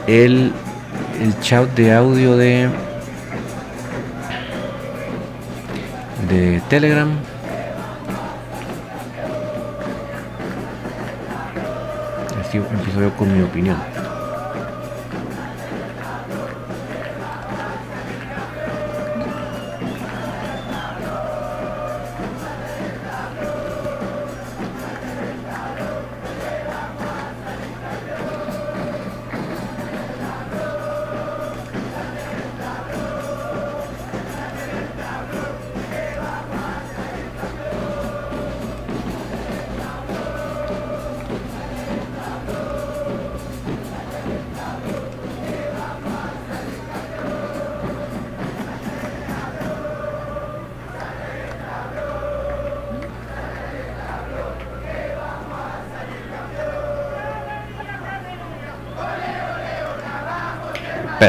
[0.06, 0.52] el,
[1.20, 2.68] el chat de audio de,
[6.28, 7.08] de Telegram.
[12.40, 13.76] Así empiezo yo con mi opinión.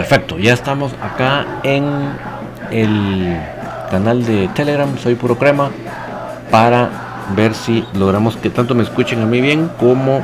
[0.10, 1.86] Perfecto, ya estamos acá en
[2.72, 3.38] el
[3.92, 5.70] canal de Telegram, soy puro crema,
[6.50, 6.90] para
[7.36, 10.24] ver si logramos que tanto me escuchen a mí bien como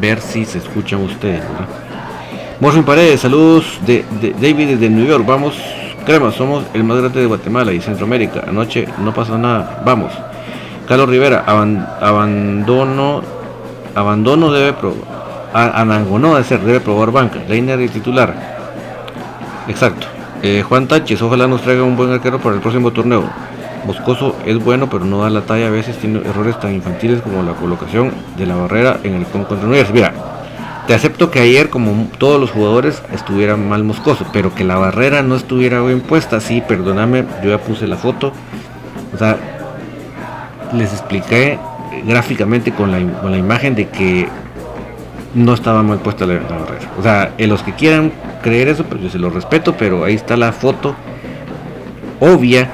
[0.00, 1.44] ver si se escuchan ustedes.
[2.58, 4.04] Morfin Paredes, saludos de,
[4.40, 5.56] David desde New York, vamos
[6.04, 10.12] crema, somos el más grande de Guatemala y Centroamérica, anoche no pasa nada, vamos.
[10.88, 13.22] Carlos Rivera, abandono,
[13.94, 15.20] abandono debe probar,
[15.52, 18.49] Anangonó ser, debe probar banca, Reiner y titular.
[19.70, 20.08] Exacto.
[20.42, 23.30] Eh, Juan Tánchez, ojalá nos traiga un buen arquero para el próximo torneo.
[23.86, 25.68] Moscoso es bueno, pero no da la talla.
[25.68, 29.56] A veces tiene errores tan infantiles como la colocación de la barrera en el contra
[29.56, 29.94] Universidad.
[29.94, 30.12] Mira,
[30.88, 35.22] te acepto que ayer, como todos los jugadores, estuviera mal Moscoso, pero que la barrera
[35.22, 36.40] no estuviera bien puesta.
[36.40, 38.32] Sí, perdóname, yo ya puse la foto.
[39.14, 39.36] O sea,
[40.74, 41.60] les expliqué
[42.04, 44.28] gráficamente con la, con la imagen de que
[45.34, 46.90] no estaba mal puesta la, barrera.
[46.98, 48.12] O sea, en los que quieran
[48.42, 50.96] creer eso, pues yo se lo respeto, pero ahí está la foto
[52.20, 52.68] obvia,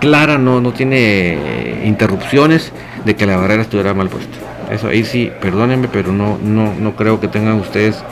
[0.00, 2.72] clara, no, no tiene interrupciones
[3.04, 4.36] de que la barrera estuviera mal puesta.
[4.70, 8.04] Eso ahí sí, perdónenme, pero no, no, no creo que tengan ustedes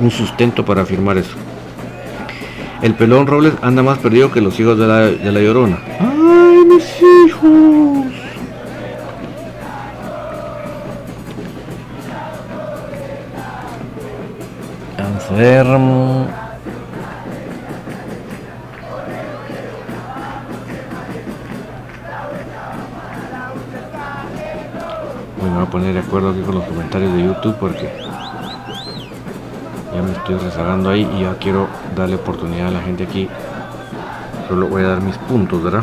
[0.00, 1.36] un sustento para afirmar eso.
[2.82, 5.78] El pelón Robles anda más perdido que los hijos de la, de la llorona.
[6.00, 8.06] ¡Ay, mis hijos!
[14.98, 16.41] Enfermo.
[26.12, 27.88] Acuerdo aquí con los comentarios de YouTube porque
[29.94, 33.30] ya me estoy rezagando ahí y ya quiero darle oportunidad a la gente aquí.
[34.46, 35.82] Solo voy a dar mis puntos, ¿verdad?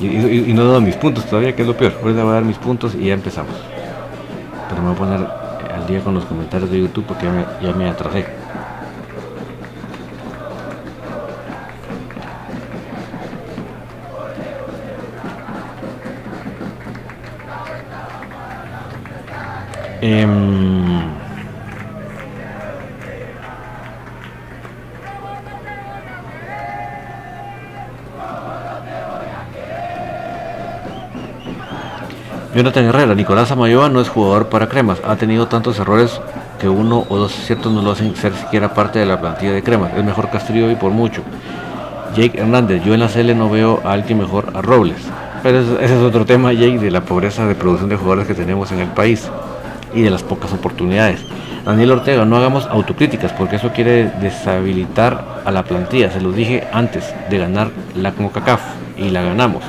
[0.00, 1.92] Y, no he dado mis puntos todavía, que es lo peor.
[2.00, 3.56] Ahorita voy a dar mis puntos y ya empezamos.
[4.68, 5.28] Pero me voy a poner
[5.74, 7.26] al día con los comentarios de YouTube porque
[7.60, 8.43] ya me atrasé.
[20.06, 21.00] Em,
[32.54, 36.20] Jonathan Herrera, Nicolás Amayoa no es jugador para cremas, ha tenido tantos errores
[36.60, 39.62] que uno o dos ciertos no lo hacen ser siquiera parte de la plantilla de
[39.62, 41.22] cremas, es mejor Castillo y por mucho.
[42.14, 44.98] Jake Hernández, yo en la CL no veo a alguien mejor a Robles,
[45.42, 48.70] pero ese es otro tema, Jake, de la pobreza de producción de jugadores que tenemos
[48.70, 49.30] en el país
[49.94, 51.20] y de las pocas oportunidades.
[51.64, 56.10] Daniel Ortega, no hagamos autocríticas porque eso quiere deshabilitar a la plantilla.
[56.10, 58.60] Se lo dije antes de ganar la CONCACAF
[58.98, 59.64] y la ganamos.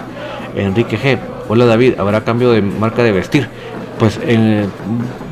[0.56, 1.18] Enrique G.
[1.48, 3.48] Hola David, ¿habrá cambio de marca de vestir?
[4.00, 4.20] Pues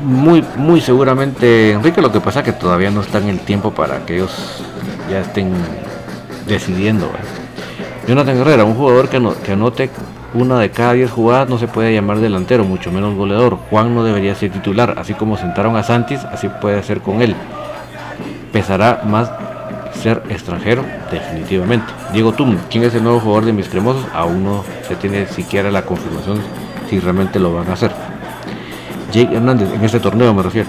[0.02, 3.72] muy, muy seguramente, Enrique, lo que pasa es que todavía no está en el tiempo
[3.72, 4.62] para que ellos
[5.10, 5.52] ya estén
[6.46, 7.10] decidiendo.
[8.06, 9.90] Jonathan Herrera, un jugador que, que anote
[10.34, 13.56] una de cada 10 jugadas no se puede llamar delantero, mucho menos goleador.
[13.70, 17.34] Juan no debería ser titular, así como sentaron a Santis, así puede ser con él.
[18.52, 19.30] Pesará más
[19.94, 21.86] ser extranjero, definitivamente.
[22.12, 24.04] Diego Tum, ¿quién es el nuevo jugador de mis cremosos?
[24.12, 26.40] Aún no se tiene siquiera la confirmación
[26.90, 27.92] si realmente lo van a hacer.
[29.12, 30.68] Jake Hernández, en este torneo me refiero.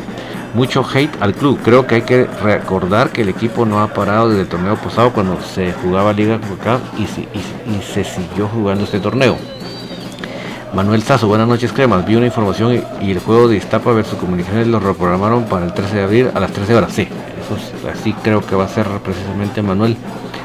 [0.56, 1.60] Mucho hate al club.
[1.64, 5.12] Creo que hay que recordar que el equipo no ha parado desde el torneo pasado
[5.14, 9.38] cuando se jugaba Liga Cup y, y se siguió jugando este torneo.
[10.76, 12.06] Manuel Sazo, buenas noches cremas.
[12.06, 15.96] Vi una información y, el juego de Iztapa versus Comunicaciones lo reprogramaron para el 13
[15.96, 16.92] de abril a las 13 horas.
[16.92, 19.96] Sí, eso así creo que va a ser precisamente Manuel.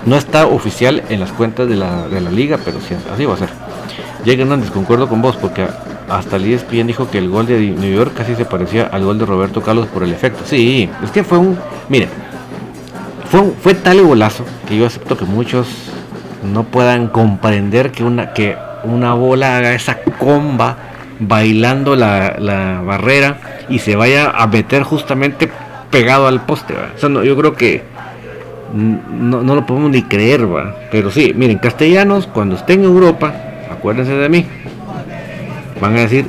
[0.06, 3.48] No está oficial en las cuentas de la, liga, pero sí, así va a ser.
[4.24, 5.66] Jake Hernández, concuerdo con vos, porque
[6.10, 9.18] hasta el ESPN dijo que el gol de New York casi se parecía al gol
[9.18, 10.42] de Roberto Carlos por el efecto.
[10.44, 11.58] Sí, es que fue un.
[11.88, 12.08] Mire,
[13.30, 15.68] fue, fue tal golazo que yo acepto que muchos
[16.42, 20.76] no puedan comprender que una, que una bola haga esa comba
[21.18, 25.50] bailando la, barrera y se vaya a meter justamente
[25.90, 26.74] pegado al poste.
[27.02, 27.82] yo creo que
[28.72, 30.46] no, lo podemos ni creer,
[30.90, 33.34] pero sí, miren, castellanos, cuando estén en Europa,
[33.70, 34.46] acuérdense de mí,
[35.80, 36.26] van a decir,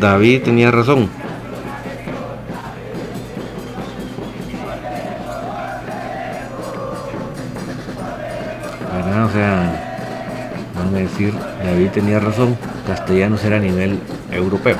[0.00, 1.08] David tenía razón.
[9.30, 10.10] O sea,
[10.74, 14.00] van a decir, David tenía razón, castellanos era a nivel
[14.32, 14.76] europeo.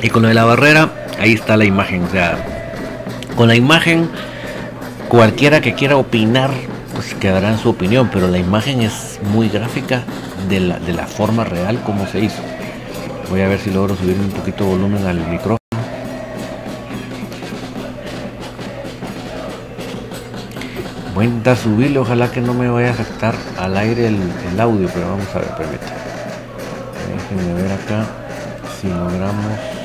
[0.00, 0.88] Y con lo de la barrera,
[1.20, 2.04] ahí está la imagen.
[2.04, 2.38] O sea,
[3.36, 4.08] con la imagen,
[5.08, 6.50] cualquiera que quiera opinar,
[6.96, 10.02] pues quedará su opinión, pero la imagen es muy gráfica
[10.48, 12.40] de la, de la forma real como se hizo.
[13.28, 15.58] Voy a ver si logro subir un poquito de volumen al micrófono.
[21.14, 24.88] Voy a intentar subirle, ojalá que no me vaya a afectar al aire el, audio,
[24.94, 25.96] pero vamos a ver, permítanme.
[27.14, 28.06] Déjenme ver acá
[28.80, 29.75] si logramos.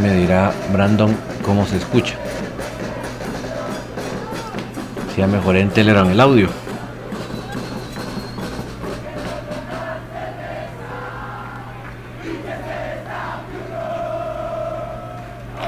[0.00, 2.14] Me dirá Brandon cómo se escucha.
[5.14, 6.48] Si ya mejoré en Telegram el audio.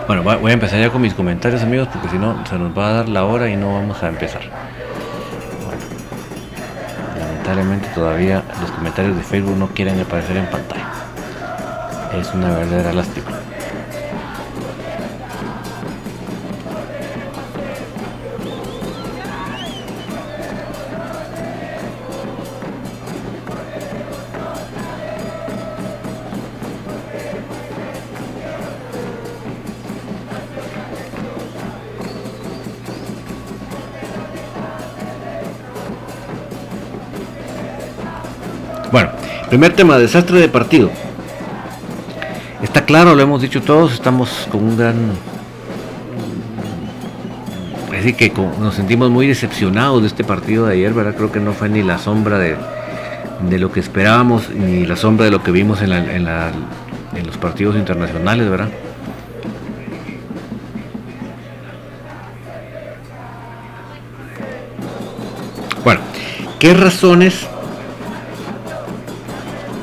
[0.07, 2.89] Bueno, voy a empezar ya con mis comentarios amigos porque si no se nos va
[2.89, 4.43] a dar la hora y no vamos a empezar.
[7.18, 10.89] lamentablemente todavía los comentarios de Facebook no quieren aparecer en pantalla.
[12.18, 13.45] Es una verdadera lástima.
[39.57, 40.91] Primer tema, desastre de partido.
[42.63, 44.97] Está claro, lo hemos dicho todos, estamos con un gran...
[47.87, 48.31] Es decir, que
[48.61, 51.15] nos sentimos muy decepcionados de este partido de ayer, ¿verdad?
[51.15, 52.55] Creo que no fue ni la sombra de,
[53.49, 57.77] de lo que esperábamos, ni la sombra de lo que vimos en, en los partidos
[57.77, 58.69] internacionales, ¿verdad?
[65.83, 66.03] Bueno,
[66.59, 67.49] ¿qué razones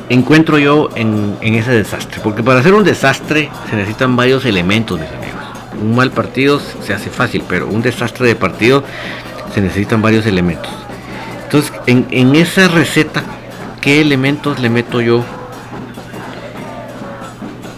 [0.10, 2.20] encuentro yo en, ese desastre?
[2.24, 5.42] Porque para hacer un desastre se necesitan varios elementos, mis amigos.
[5.82, 8.84] Un mal partido se hace fácil, pero un desastre de partido
[9.54, 10.72] se necesitan varios elementos.
[11.44, 13.24] Entonces, en, en esa receta,
[13.82, 15.24] ¿qué elementos le meto yo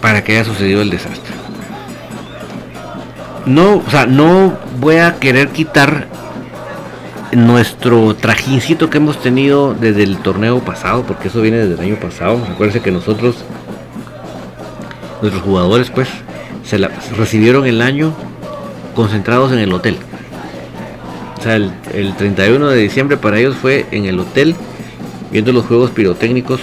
[0.02, 1.34] para que haya sucedido el desastre?
[3.46, 6.08] No, o sea, no voy a querer quitar
[7.34, 12.00] nuestro trajincito que hemos tenido desde el torneo pasado, porque eso viene desde el año
[12.00, 12.42] pasado.
[12.48, 13.38] Recuerden que nosotros,
[15.22, 16.08] nuestros jugadores, pues,
[16.64, 18.14] se la, recibieron el año
[18.96, 19.98] concentrados en el hotel.
[21.38, 24.56] O sea, el, el 31 de diciembre para ellos fue en el hotel,
[25.32, 26.62] viendo los juegos pirotécnicos.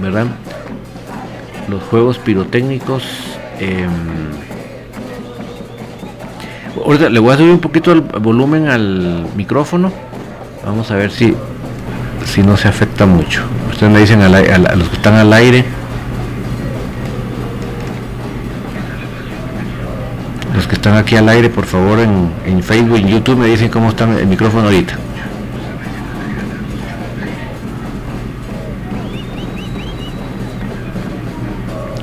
[0.00, 0.26] ¿Verdad?
[1.68, 3.02] Los juegos pirotécnicos.
[3.58, 3.86] Eh,
[6.98, 9.92] Le voy a subir un poquito el volumen al micrófono.
[10.66, 11.36] Vamos a ver si,
[12.26, 13.44] si no se afecta mucho.
[13.70, 14.28] Ustedes me dicen a,
[14.74, 15.64] los que están al aire.
[20.52, 23.68] Los que están aquí al aire, por favor, en, en Facebook en YouTube me dicen
[23.68, 24.98] cómo está el micrófono ahorita.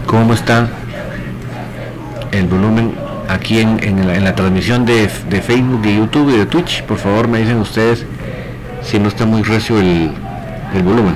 [0.06, 0.70] ¿Cómo está
[2.32, 2.87] el volumen
[3.48, 6.84] aquí en, la, transmisión de, Facebook, de YouTube y de Twitch.
[6.84, 8.06] Por favor, me dicen ustedes
[8.84, 10.12] si no está muy recio el,
[10.84, 11.16] volumen.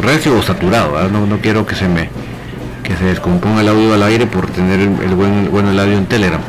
[0.00, 2.08] Recio o saturado, no, quiero que se me
[2.84, 6.40] que se descomponga el audio al aire por tener el, buen, el audio en Telegram.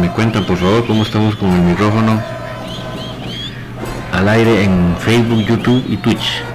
[0.00, 2.22] Me cuentan por favor cómo estamos con el micrófono
[4.12, 6.51] al aire en Facebook, YouTube y Twitch.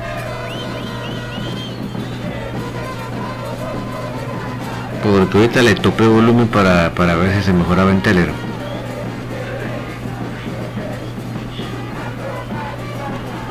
[5.11, 8.35] Porque ahorita le topé volumen para, para ver si se mejoraba en Telegram.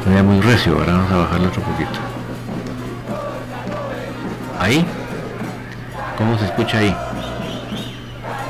[0.04, 1.98] Sería muy recio, ahora vamos a bajarlo otro poquito.
[4.61, 4.84] Ahí.
[6.18, 6.94] ¿Cómo se escucha ahí?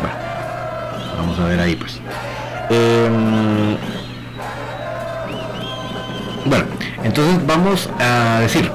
[0.01, 0.17] Bueno,
[1.17, 2.01] vamos a ver ahí pues.
[2.71, 3.77] Eh,
[6.45, 6.65] bueno,
[7.05, 8.69] entonces vamos a decir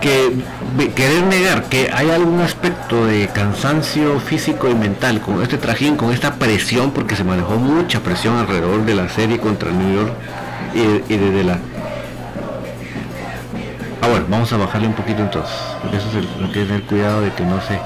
[0.00, 0.32] que
[0.94, 6.12] querer negar que hay algún aspecto de cansancio físico y mental con este trajín, con
[6.12, 10.12] esta presión, porque se manejó mucha presión alrededor de la serie contra New York
[10.74, 11.58] y, desde la...
[14.00, 17.20] Ah, bueno, vamos a bajarle un poquito entonces, porque eso es lo que tener cuidado
[17.20, 17.78] de que no se...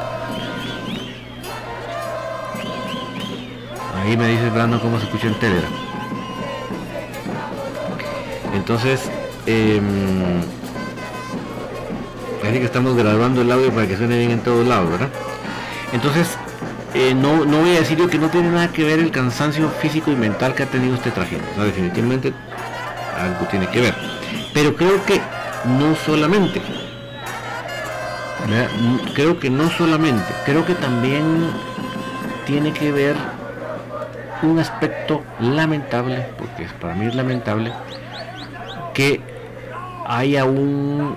[4.03, 5.73] Ahí me dice Brando cómo se escucha en Telegram.
[8.55, 9.11] Entonces,
[9.47, 9.81] eh,
[12.53, 15.09] que estamos grabando el audio para que suene bien en todos lados, ¿verdad?
[15.93, 16.37] Entonces,
[16.95, 19.69] eh, no, no voy a decir yo que no tiene nada que ver el cansancio
[19.69, 21.39] físico y mental que ha tenido este traje.
[21.59, 22.33] definitivamente
[23.19, 23.95] algo tiene que ver.
[24.55, 25.21] Pero creo que
[25.79, 26.63] no solamente.
[29.15, 30.33] Creo que no solamente.
[30.45, 31.51] Creo que también
[32.47, 33.17] tiene que ver
[34.43, 37.73] un aspecto lamentable, porque para mí es lamentable,
[38.95, 39.21] que
[40.07, 41.17] haya un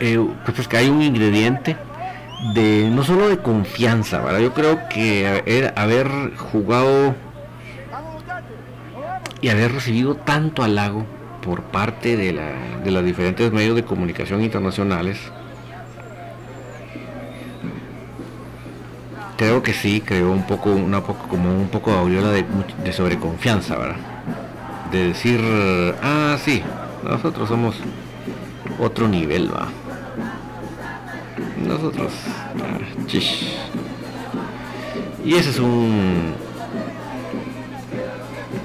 [0.00, 1.76] eh, pues que hay un ingrediente
[2.54, 4.40] de no solo de confianza, ¿verdad?
[4.40, 5.26] Yo creo que
[5.74, 7.14] haber, jugado
[9.40, 11.04] y haber recibido tanto halago
[11.42, 12.52] por parte de, la,
[12.84, 15.18] de los diferentes medios de comunicación internacionales,
[19.36, 22.44] creo que sí creó un poco, una poco como un poco de aureola de,
[22.84, 23.96] de sobreconfianza, ¿verdad?
[24.90, 25.40] de decir,
[26.02, 26.62] ah, sí,
[27.04, 27.76] nosotros somos
[28.78, 29.68] otro nivel, va.
[31.66, 32.12] Nosotros,
[32.62, 32.78] ah,
[35.24, 36.34] Y ese es un...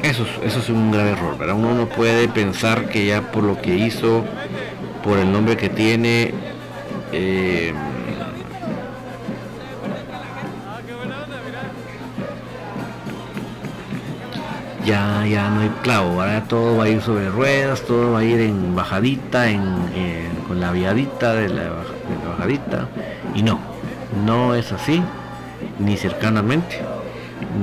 [0.03, 1.55] Eso, eso es un grave error, ¿verdad?
[1.55, 4.23] Uno no puede pensar que ya por lo que hizo,
[5.03, 6.33] por el nombre que tiene,
[7.11, 7.73] eh,
[14.85, 18.23] ya, ya no hay clavo, ahora todo va a ir sobre ruedas, todo va a
[18.23, 19.63] ir en bajadita, en,
[20.47, 21.63] con la viadita de la,
[22.29, 22.87] bajadita,
[23.35, 23.59] y no,
[24.25, 25.01] no es así,
[25.79, 26.79] ni cercanamente,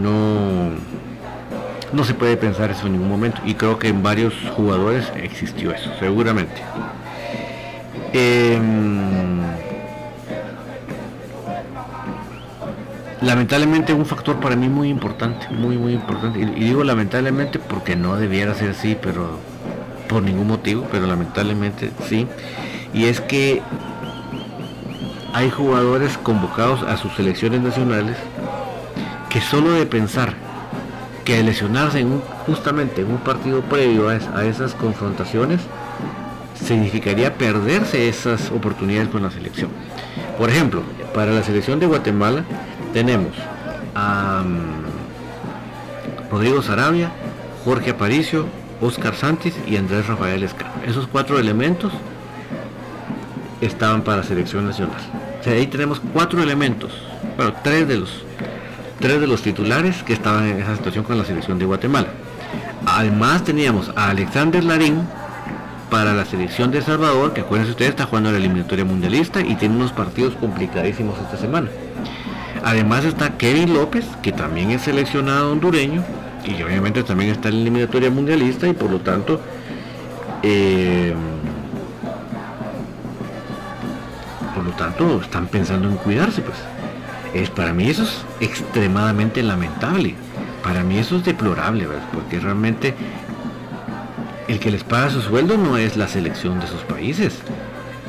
[0.00, 0.70] no,
[1.92, 5.72] no se puede pensar eso en ningún momento, y creo que en varios jugadores existió
[5.72, 6.62] eso, seguramente.
[8.12, 9.17] Em,
[13.28, 16.40] lamentablemente un factor para mí muy importante, muy muy importante.
[16.40, 19.38] Y, digo lamentablemente porque no debiera ser así, pero
[20.08, 22.26] por ningún motivo, pero lamentablemente sí.
[22.94, 23.60] y es que
[25.34, 28.16] hay jugadores convocados a sus selecciones nacionales
[29.28, 30.32] que solo de pensar
[31.26, 35.60] que lesionarse en justamente en un partido previo a, esas confrontaciones
[36.54, 39.68] significaría perderse esas oportunidades con la selección.
[40.38, 40.82] Por ejemplo,
[41.14, 42.44] para la selección de Guatemala
[42.92, 43.32] tenemos
[43.94, 47.10] a mm, Rodrigo Sarabia,
[47.64, 48.46] Jorge Aparicio,
[48.80, 50.70] Oscar Santis y Andrés Rafael Escar.
[50.86, 51.92] Esos cuatro elementos
[53.60, 54.96] estaban para la selección nacional.
[55.46, 56.92] Ahí tenemos cuatro elementos,
[57.36, 58.24] bueno, tres de los
[59.00, 62.08] tres de los titulares que estaban en esa situación con la selección de Guatemala.
[62.84, 65.02] Además teníamos a Alexander Larín
[65.90, 69.76] para la selección de Salvador, que acuérdense ustedes está jugando la eliminatoria mundialista y tiene
[69.76, 71.68] unos partidos complicadísimos esta semana.
[72.64, 76.04] Además está Kevin López, que también es seleccionado hondureño
[76.44, 79.40] y obviamente también está en la eliminatoria mundialista y por lo tanto
[80.42, 81.14] eh,
[84.54, 86.58] por lo tanto están pensando en cuidarse pues.
[87.34, 90.14] Es para mí eso es extremadamente lamentable.
[90.62, 92.94] Para mí eso es deplorable porque realmente
[94.48, 97.40] el que les paga su sueldo no es la selección de sus países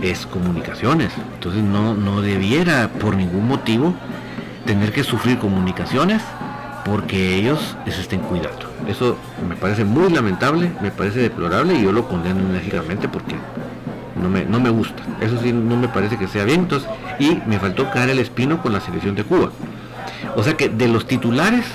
[0.01, 1.11] es comunicaciones.
[1.35, 3.93] Entonces no, no debiera por ningún motivo
[4.69, 6.21] tener que sufrir comunicaciones
[6.85, 8.71] porque ellos se estén cuidando.
[8.87, 9.17] Eso
[9.49, 13.35] me parece muy lamentable, me parece deplorable y yo lo condeno enérgicamente porque
[14.21, 15.01] no me, no me gusta.
[15.21, 16.59] Eso sí, no me parece que sea bien.
[16.59, 19.49] Entonces, y me faltó caer el espino con la selección de Cuba.
[20.35, 21.65] O sea que de los titulares,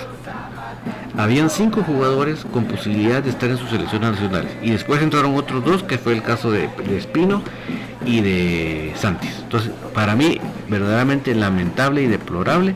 [1.16, 4.50] habían cinco jugadores con posibilidad de estar en sus selecciones nacionales.
[4.62, 7.42] Y después entraron otros dos, que fue el caso de, Espino
[8.04, 9.38] y de Santis.
[9.42, 12.74] Entonces, para mí, verdaderamente lamentable y deplorable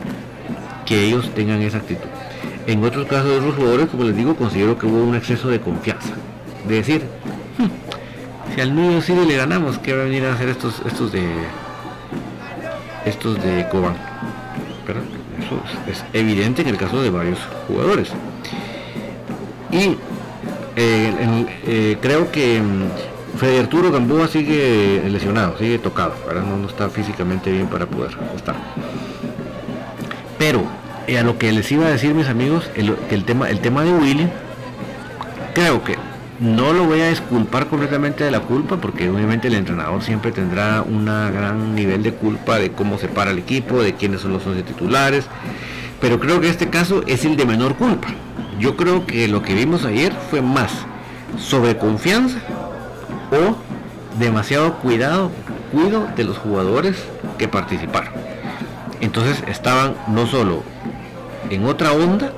[0.85, 2.07] que ellos tengan esa actitud.
[2.65, 5.59] En otros casos de los jugadores, como les digo, considero que hubo un exceso de
[5.59, 6.13] confianza.
[6.67, 7.03] De decir,
[7.57, 11.11] hmm, si al niño sí le ganamos, ¿qué va a venir a hacer estos, estos
[11.11, 11.25] de
[13.05, 13.95] estos de Cobán?
[15.87, 18.09] Es, evidente en el caso de varios jugadores.
[19.71, 19.97] Y
[20.75, 27.51] eh, eh, creo que mm, Fede Arturo Gamboa sigue lesionado, sigue tocado, No, está físicamente
[27.51, 28.55] bien para poder estar.
[30.37, 30.63] Pero
[31.07, 33.83] y a lo que les iba a decir mis amigos, el, el, tema, el tema
[33.83, 34.29] de Willy,
[35.55, 35.95] creo que
[36.39, 40.81] no lo voy a disculpar completamente de la culpa, porque obviamente el entrenador siempre tendrá
[40.81, 44.45] un gran nivel de culpa de cómo se para el equipo, de quiénes son los
[44.45, 45.25] 11 titulares,
[45.99, 48.07] pero creo que este caso es el de menor culpa.
[48.57, 50.71] Yo creo que lo que vimos ayer fue más
[51.37, 52.39] sobre confianza
[53.31, 53.57] o
[54.17, 55.31] demasiado cuidado,
[55.71, 56.95] cuido de los jugadores
[57.37, 58.13] que participaron.
[59.01, 60.63] Entonces estaban no solo
[61.49, 62.31] en otra onda,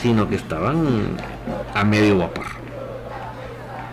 [0.00, 1.16] sino que estaban
[1.74, 2.53] a medio vapor.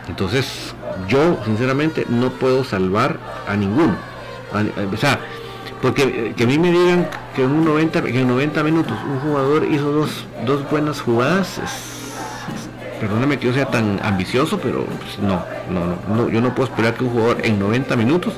[0.07, 0.73] Entonces,
[1.07, 3.95] yo sinceramente no puedo salvar a ninguno.
[4.91, 5.19] O sea,
[5.81, 9.19] porque eh, que a mí me digan que en, un 90, en 90 minutos un
[9.19, 11.59] jugador hizo dos, dos buenas jugadas,
[12.99, 16.93] perdóname que yo sea tan ambicioso, pero pues, no, no, no, yo no puedo esperar
[16.93, 18.33] que un jugador en 90 minutos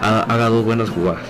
[0.00, 1.22] haga dos buenas jugadas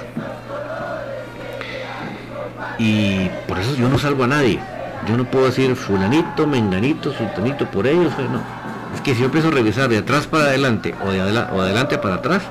[2.82, 4.58] y por eso yo no salvo a nadie.
[5.06, 8.61] Yo no puedo decir fulanito, menganito, sultanito por ellos, no.
[8.94, 12.16] Es que si yo empiezo a revisar de atrás para adelante o de adelante para
[12.16, 12.42] atrás,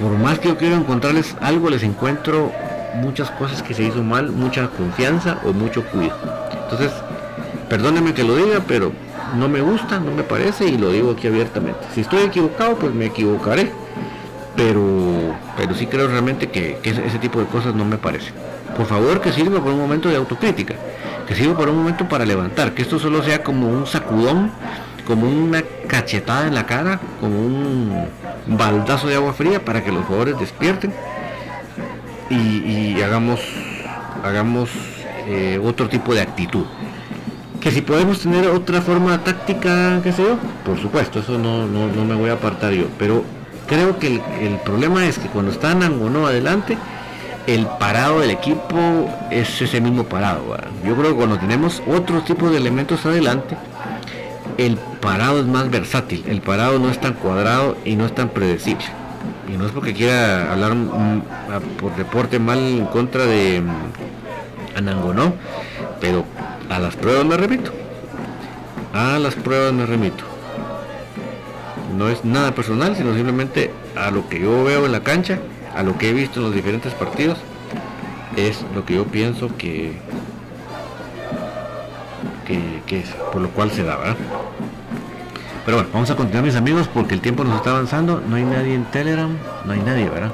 [0.00, 2.52] por más que yo quiera encontrarles algo, les encuentro
[2.96, 6.18] muchas cosas que se hizo mal, mucha confianza o mucho cuidado.
[6.64, 6.92] Entonces,
[7.68, 8.92] perdónenme que lo diga, pero
[9.36, 11.80] no me gusta, no me parece y lo digo aquí abiertamente.
[11.94, 13.72] Si estoy equivocado, pues me equivocaré.
[14.56, 18.34] Pero, pero sí creo realmente que, ese tipo de cosas no me parecen
[18.78, 20.74] por favor que sirva por un momento de autocrítica,
[21.26, 24.52] que sirva por un momento para levantar, que esto solo sea como un sacudón,
[25.08, 28.06] como una cachetada en la cara, como un
[28.46, 30.92] baldazo de agua fría para que los jugadores despierten
[32.28, 33.40] y, hagamos,
[34.22, 34.68] hagamos
[35.26, 36.66] eh, otro tipo de actitud.
[37.58, 42.04] Que si podemos tener otra forma táctica, qué sé yo, por supuesto, eso no, no,
[42.04, 43.24] me voy a apartar yo, pero
[43.66, 46.76] creo que el, el problema es que cuando están o no adelante,
[47.46, 50.54] el parado del equipo es ese mismo parado.
[50.84, 53.56] Yo creo que cuando tenemos otros tipos de elementos adelante,
[54.58, 58.28] el parado es más versátil, el parado no es tan cuadrado y no es tan
[58.28, 58.84] predecible.
[59.48, 60.76] Y no es porque quiera hablar
[61.80, 65.32] por deporte mal en contra de mm, Anango, no,
[66.00, 66.26] pero
[66.68, 67.72] a las pruebas me remito.
[68.92, 70.24] A las pruebas me remito.
[71.96, 75.38] No es nada personal, sino simplemente a lo que yo veo en la cancha
[75.78, 77.38] a lo que he visto en los diferentes partidos,
[78.36, 79.92] es lo que yo pienso que,
[82.48, 83.98] que, es, por lo cual se da,
[85.64, 88.22] Pero bueno, vamos a continuar mis amigos porque el tiempo nos está avanzando.
[88.26, 89.30] No hay nadie en Telegram,
[89.64, 90.30] no hay nadie, ¿verdad?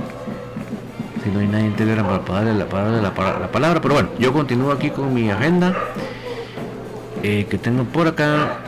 [1.22, 3.80] Si no hay nadie en Telegram para darle la, para la, la, palabra.
[3.80, 5.74] Pero bueno, yo continúo aquí con mi agenda
[7.22, 8.58] eh, que tengo por acá.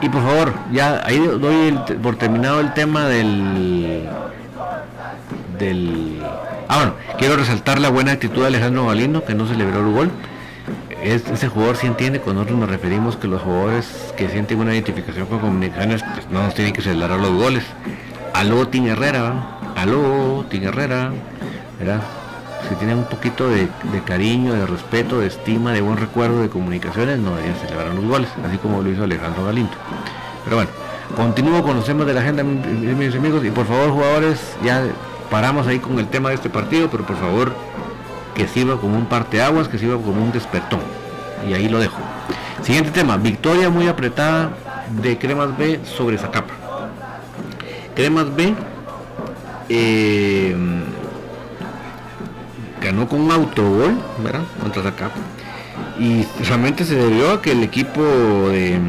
[0.00, 4.08] Y por favor, ya ahí doy por terminado el tema del
[5.58, 6.20] del
[6.66, 10.10] ah bueno quiero resaltar la buena actitud de Alejandro Galindo que no celebró el gol
[11.02, 14.72] es, ese jugador sí entiende cuando nosotros nos referimos que los jugadores que sienten una
[14.72, 17.64] identificación con comunicaciones pues no nos tienen que celebrar los goles
[18.34, 21.12] aló Tim Herrera aló Tim Herrera
[21.78, 22.00] ¿verdad?
[22.68, 23.68] si tienen un poquito de,
[24.04, 28.28] cariño, de respeto, de estima, de buen recuerdo de comunicaciones, no deberían celebrar los goles,
[28.46, 29.72] así como lo hizo Alejandro Galindo.
[30.44, 30.70] Pero bueno,
[31.16, 34.84] continúo con los temas de la agenda, mis amigos, y por favor, jugadores, ya
[35.30, 37.52] paramos ahí con el tema de este partido, pero por favor,
[38.34, 40.80] que sirva como un parteaguas, que sirva como un despertón.
[41.48, 41.98] Y ahí lo dejo.
[42.62, 44.50] Siguiente tema, victoria muy apretada
[45.02, 46.54] de Cremas B sobre Zacapa.
[47.94, 48.54] Cremas B
[49.68, 50.56] eh,
[52.80, 54.42] ganó con un autogol, ¿verdad?
[54.60, 55.16] Contra Zacapa.
[55.98, 58.02] Y realmente se debió a que el equipo
[58.50, 58.80] de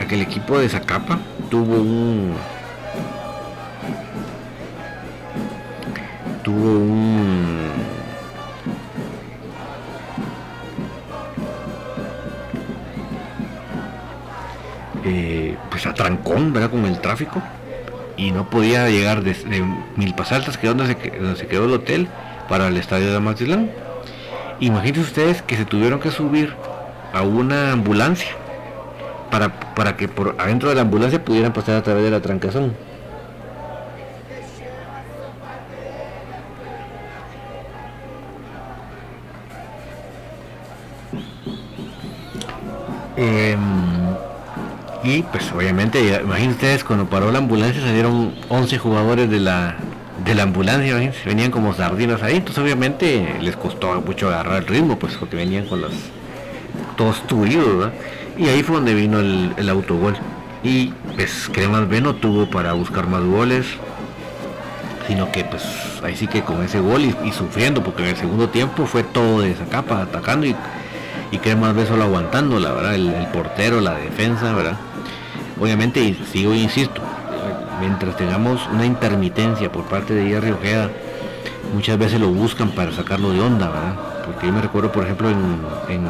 [0.00, 1.18] a que el equipo de Zacapa
[1.50, 2.34] tuvo un
[6.48, 7.68] tuvo un
[15.04, 16.70] eh, pues atrancón ¿verdad?
[16.70, 17.42] con el tráfico
[18.16, 19.62] y no podía llegar desde
[19.96, 22.08] Milpas Altas, que es donde se, quedó el hotel,
[22.48, 23.70] para el estadio de Amatlán.
[24.58, 26.54] Imagínense ustedes que se tuvieron que subir
[27.12, 28.30] a una ambulancia
[29.30, 32.72] para, para que por adentro de la ambulancia pudieran pasar a través de la trancazón.
[43.20, 43.56] Eh,
[45.02, 49.74] y pues obviamente, imagínense ustedes, cuando paró la ambulancia salieron 11 jugadores de la,
[50.24, 54.98] de la ambulancia, venían como sardinas ahí, entonces obviamente les costó mucho agarrar el ritmo,
[54.98, 55.92] pues porque venían con los
[56.96, 57.90] todos tuidos,
[58.36, 60.16] Y ahí fue donde vino el, autogol.
[60.62, 63.66] Y pues Cremas B no tuvo para buscar más goles,
[65.08, 65.64] sino que pues
[66.04, 69.40] ahí sí que con ese gol y, sufriendo, porque en el segundo tiempo fue todo
[69.40, 70.54] de esa capa, atacando y,
[71.30, 74.76] y Cremas B solo aguantando, la verdad, el, portero, la defensa, ¿verdad?
[75.60, 77.02] Obviamente, y sigo insisto,
[77.80, 80.90] mientras tengamos una intermitencia por parte de Jerry Ojeda,
[81.74, 83.94] muchas veces lo buscan para sacarlo de onda, ¿verdad?
[84.24, 86.06] Porque yo me recuerdo, por ejemplo, en, en,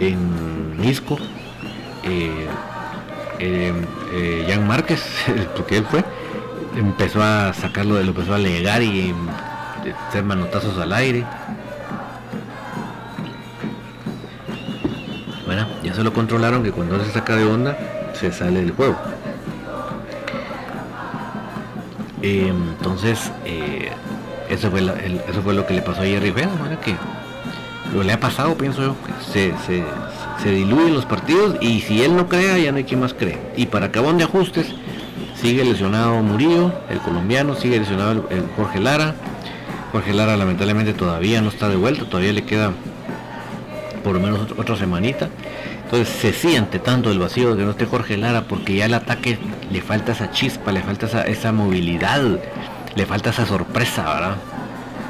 [0.00, 1.18] en Isco,
[2.04, 2.46] eh,
[3.38, 3.72] eh,
[4.12, 5.04] eh, Jan Márquez,
[5.56, 6.04] porque él fue,
[6.76, 9.14] empezó a sacarlo, de lo empezó a alegar y
[10.08, 11.24] hacer manotazos al aire.
[15.96, 17.76] Se lo controlaron que cuando se saca de onda
[18.12, 18.96] se sale del juego.
[22.22, 23.90] Eh, entonces, eh,
[24.50, 26.50] eso, fue eso fue lo que le pasó a Jerry Vega,
[26.84, 26.94] que
[27.94, 28.96] lo le ha pasado, pienso yo,
[29.32, 29.82] se, se,
[30.42, 33.38] se, diluyen los partidos y si él no crea, ya no hay quien más cree.
[33.56, 34.66] Y para acabón de ajustes,
[35.40, 39.14] sigue lesionado Murillo, el colombiano, sigue lesionado el Jorge Lara.
[39.92, 42.72] Jorge Lara lamentablemente todavía no está de vuelta, todavía le queda
[44.04, 45.28] por lo menos otra semanita.
[45.86, 48.94] Entonces se siente tanto el vacío de que no esté Jorge Lara porque ya el
[48.94, 49.38] ataque
[49.70, 52.22] le falta esa chispa, le falta esa, movilidad,
[52.96, 54.36] le falta esa sorpresa, ¿verdad?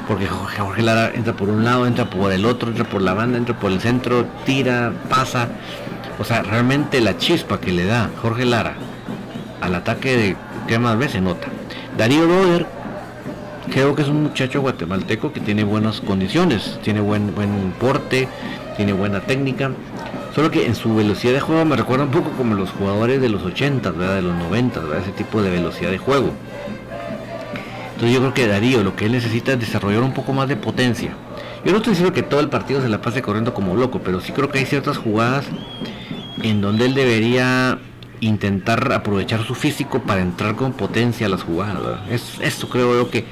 [0.07, 3.39] Porque Jorge Lara entra por un lado, entra por el otro, entra por la banda,
[3.39, 5.47] entra por el centro, tira, pasa.
[6.19, 8.75] O sea, realmente la chispa que le da Jorge Lara
[9.61, 11.47] al ataque de más veces se nota.
[11.97, 12.67] Darío Doder
[13.71, 18.27] creo que es un muchacho guatemalteco que tiene buenas condiciones, tiene buen, buen porte,
[18.75, 19.71] tiene buena técnica,
[20.37, 23.27] solo que en su velocidad de juego me recuerda un poco como los jugadores de
[23.27, 24.17] los 80, ¿verdad?
[24.17, 24.99] de los 90, ¿verdad?
[24.99, 26.29] ese tipo de velocidad de juego.
[27.93, 30.55] Entonces yo creo que Darío lo que él necesita es desarrollar un poco más de
[30.55, 31.09] potencia.
[31.65, 34.21] Yo no estoy diciendo que todo el partido se la pase corriendo como loco, pero
[34.21, 35.47] sí creo que hay ciertas jugadas
[36.43, 37.79] en donde él debería
[38.19, 41.79] intentar aprovechar su físico para entrar con potencia a las jugadas.
[42.11, 43.25] Es, esto creo yo que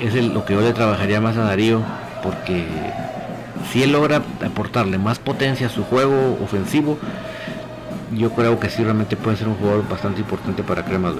[0.00, 1.82] es lo que yo le trabajaría más a Darío,
[2.22, 2.64] porque
[3.72, 6.98] si él logra aportarle más potencia a su juego ofensivo,
[8.12, 11.14] yo creo que sí realmente puede ser un jugador bastante importante para Cremas.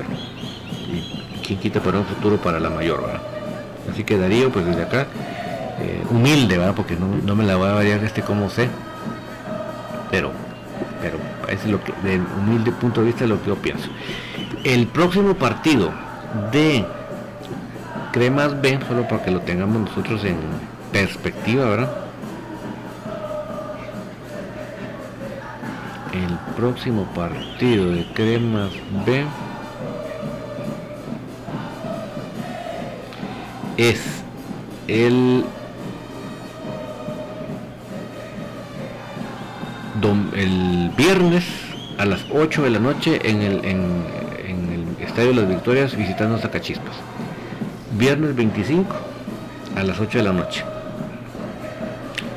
[0.88, 3.20] Y quien quita para un futuro para la mayor, ¿verdad?
[3.90, 5.06] Así que Darío, pues desde acá,
[5.80, 6.74] eh, humilde, ¿verdad?
[6.74, 8.68] Porque no, me la voy a variar este como sé.
[10.10, 10.30] Pero,
[11.00, 11.18] pero
[11.48, 13.88] es lo que, del humilde punto de vista, lo que yo pienso.
[14.62, 15.90] El próximo partido
[16.52, 16.84] de
[18.12, 20.36] Cremas B, solo para que lo tengamos nosotros en
[20.92, 22.03] perspectiva, ¿verdad?
[26.56, 28.70] Próximo partido de Cremas
[29.06, 29.24] B
[33.76, 34.22] es
[34.88, 35.44] el
[40.36, 41.44] el viernes
[41.98, 44.04] a las 8 de la noche en el, en,
[44.46, 46.96] el Estadio de las Victorias visitando Zacachispas.
[47.96, 48.94] Viernes 25
[49.76, 50.64] a las 8 de la noche.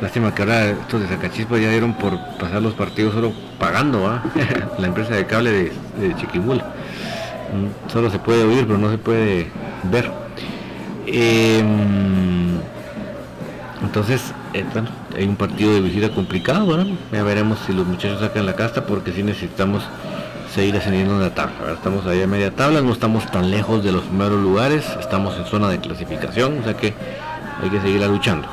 [0.02, 4.22] Lástima que ahora estos de Zacachispas ya dieron por pasar los partidos solo pagando
[4.78, 6.64] la empresa de cable de, de Chiquimula.
[6.64, 9.48] Mm, solo se puede oír, pero no se puede
[9.84, 10.12] ver.
[11.08, 12.60] Em,
[13.82, 18.45] entonces, eh, bueno, hay un partido de visita complicado, Ya veremos si los muchachos sacan
[18.45, 19.84] la casta porque si necesitamos
[20.54, 21.74] seguir ascendiendo en la tabla.
[21.74, 25.45] Estamos ahí a media tabla, no estamos tan lejos de los primeros lugares, estamos en
[25.45, 26.93] zona de clasificación, o sea que
[27.64, 28.48] hay que seguir luchando.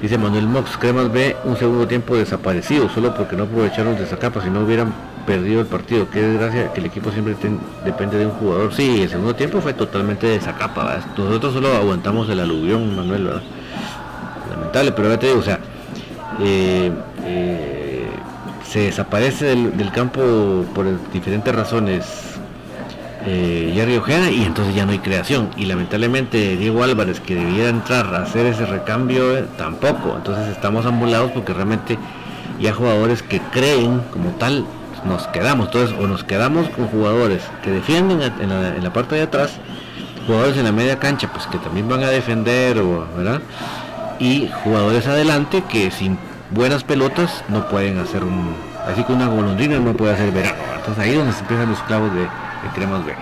[0.00, 4.16] Dice Manuel Mox, Cremas ve un segundo tiempo desaparecido, solo porque no aprovecharon de esa
[4.16, 4.92] capa, si no hubieran
[5.26, 6.08] perdido el partido.
[6.10, 7.34] Qué desgracia que el equipo siempre
[7.84, 8.72] depende de un jugador.
[8.72, 11.00] Sí, el segundo tiempo fue totalmente de esa capa.
[11.16, 13.42] Nosotros solo aguantamos el aluvión, Manuel, ¿verdad?
[14.50, 15.58] Lamentable, pero ya te digo, o sea,
[16.40, 16.92] eh,
[17.24, 18.08] eh,
[18.64, 22.04] se desaparece del, campo por diferentes razones
[23.28, 24.00] eh, Jerry
[24.32, 25.50] y entonces ya no hay creación.
[25.56, 30.14] Y lamentablemente Diego Álvarez, que debiera entrar a hacer ese recambio, eh, tampoco.
[30.16, 31.98] Entonces estamos ambulados porque realmente
[32.58, 34.64] ya jugadores que creen como tal
[35.04, 35.66] nos quedamos.
[35.66, 39.58] Entonces, o nos quedamos con jugadores que defienden en la, parte de atrás,
[40.26, 43.40] jugadores en la media cancha, pues que también van a defender, o, ¿verdad?
[44.18, 46.18] Y jugadores adelante que sin
[46.50, 48.54] buenas pelotas no pueden hacer un.
[48.86, 50.56] Así que una golondrina no puede hacer verano.
[50.76, 52.26] Entonces ahí es donde se empiezan los clavos de,
[52.62, 53.16] de cremas ver.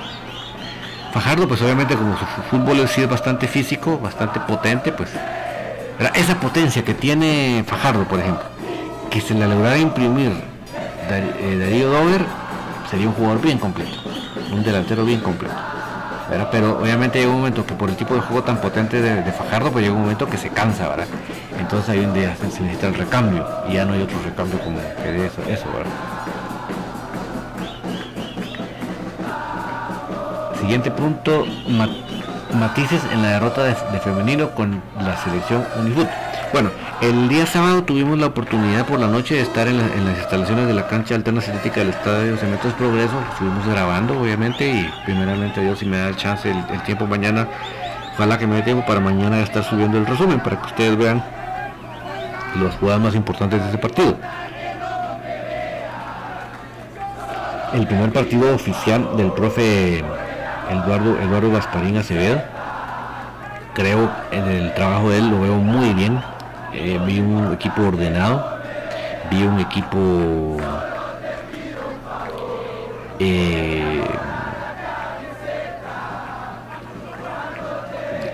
[1.12, 5.10] Fajardo, pues obviamente como su fútbol es bastante físico, bastante potente, pues
[6.14, 8.44] esa potencia que tiene Fajardo, por ejemplo,
[9.10, 10.32] que se la lograra imprimir
[11.08, 12.24] eh, Darío Dover
[12.90, 13.96] sería un jugador bien completo,
[14.52, 15.54] un delantero bien completo.
[16.50, 19.70] Pero obviamente llega un momento que por el tipo de juego tan potente de, Fajardo,
[19.70, 21.06] pues llega un momento que se cansa, ¿verdad?
[21.58, 24.78] Entonces ahí un día se necesita el recambio y ya no hay otro recambio como
[25.02, 26.15] que eso, eso ¿verdad?
[30.66, 31.46] Siguiente punto,
[32.52, 36.08] matices en la derrota de, femenino con la selección Unifut.
[36.52, 40.66] Bueno, el día sábado tuvimos la oportunidad por la noche de estar en, las instalaciones
[40.66, 43.14] de la cancha alterna del Estadio Cementos Progreso.
[43.30, 47.46] Estuvimos grabando, obviamente, y primeramente Dios, si me da el chance, el, tiempo mañana,
[48.14, 51.22] ojalá que me dé tiempo para mañana estar subiendo el resumen para que ustedes vean
[52.56, 54.16] los jugadas más importantes de este partido.
[57.72, 60.02] El primer partido oficial del profe
[60.70, 62.42] Eduardo, Eduardo Gasparín Acevedo.
[63.74, 66.18] Creo en el trabajo de él lo veo muy bien
[66.78, 68.58] eh, vi un equipo ordenado,
[69.30, 70.58] vi un equipo
[73.18, 74.04] eh,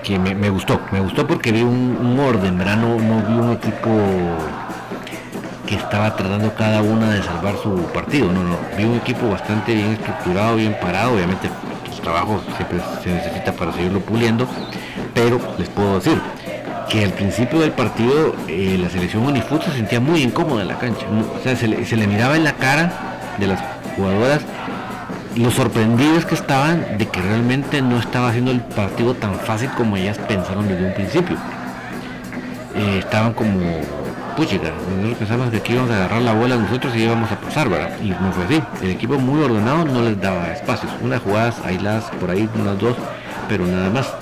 [0.03, 2.78] que me, gustó, me gustó porque vi un, orden, ¿verdad?
[2.78, 3.91] No, vi un equipo
[5.64, 9.72] que estaba tratando cada una de salvar su partido, no, no, vi un equipo bastante
[9.72, 11.49] bien estructurado, bien parado, obviamente
[12.03, 14.46] los trabajos siempre se necesita para seguirlo puliendo,
[15.14, 16.20] pero les puedo decir,
[16.88, 20.78] que al principio del partido eh, la selección Unifut se sentía muy incómoda en la
[20.78, 21.07] cancha.
[21.09, 22.92] O sea, se le, miraba en la cara
[23.38, 23.61] de las
[23.96, 24.42] jugadoras
[25.36, 29.96] lo sorprendidos que estaban de que realmente no estaba haciendo el partido tan fácil como
[29.96, 31.36] ellas pensaron desde un principio.
[32.74, 33.61] Eh, estaban como,
[34.37, 37.68] puchica, nosotros pensamos que aquí íbamos a agarrar la bola nosotros y íbamos a pasar,
[37.68, 37.91] ¿verdad?
[38.03, 38.62] Y no fue así.
[38.83, 40.91] El equipo muy ordenado no les daba espacios.
[41.03, 42.97] Unas jugadas aisladas por ahí, unas dos,
[43.49, 44.12] pero nada más.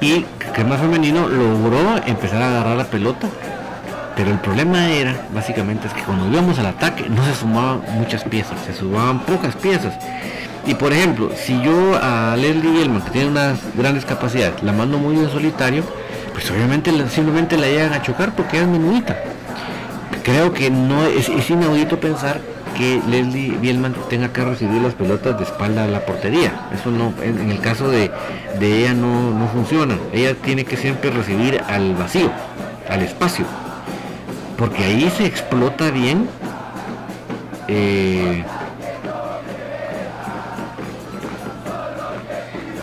[0.00, 0.24] Y
[0.54, 3.28] que más femenino logró empezar a agarrar la pelota.
[4.16, 8.24] Pero el problema era, básicamente, es que cuando íbamos al ataque no se sumaban muchas
[8.24, 9.94] piezas, se sumaban pocas piezas.
[10.66, 14.98] Y por ejemplo, si yo a Leslie Elman, que tiene unas grandes capacidades, la mando
[14.98, 15.84] muy en solitario,
[16.38, 19.16] pues obviamente simplemente la llegan a chocar porque es menudita.
[20.22, 22.40] Creo que no es, es inaudito pensar
[22.76, 26.68] que Leslie Bielman tenga que recibir las pelotas de espalda a la portería.
[26.72, 28.12] Eso no, en, el caso de,
[28.60, 29.98] ella no, funciona.
[30.12, 32.30] Ella tiene que siempre recibir al vacío,
[32.88, 33.44] al espacio.
[34.56, 36.28] Porque ahí se explota bien.
[37.66, 38.44] Eh,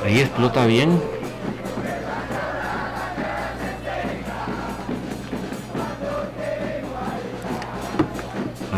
[0.05, 1.14] ahí explota bien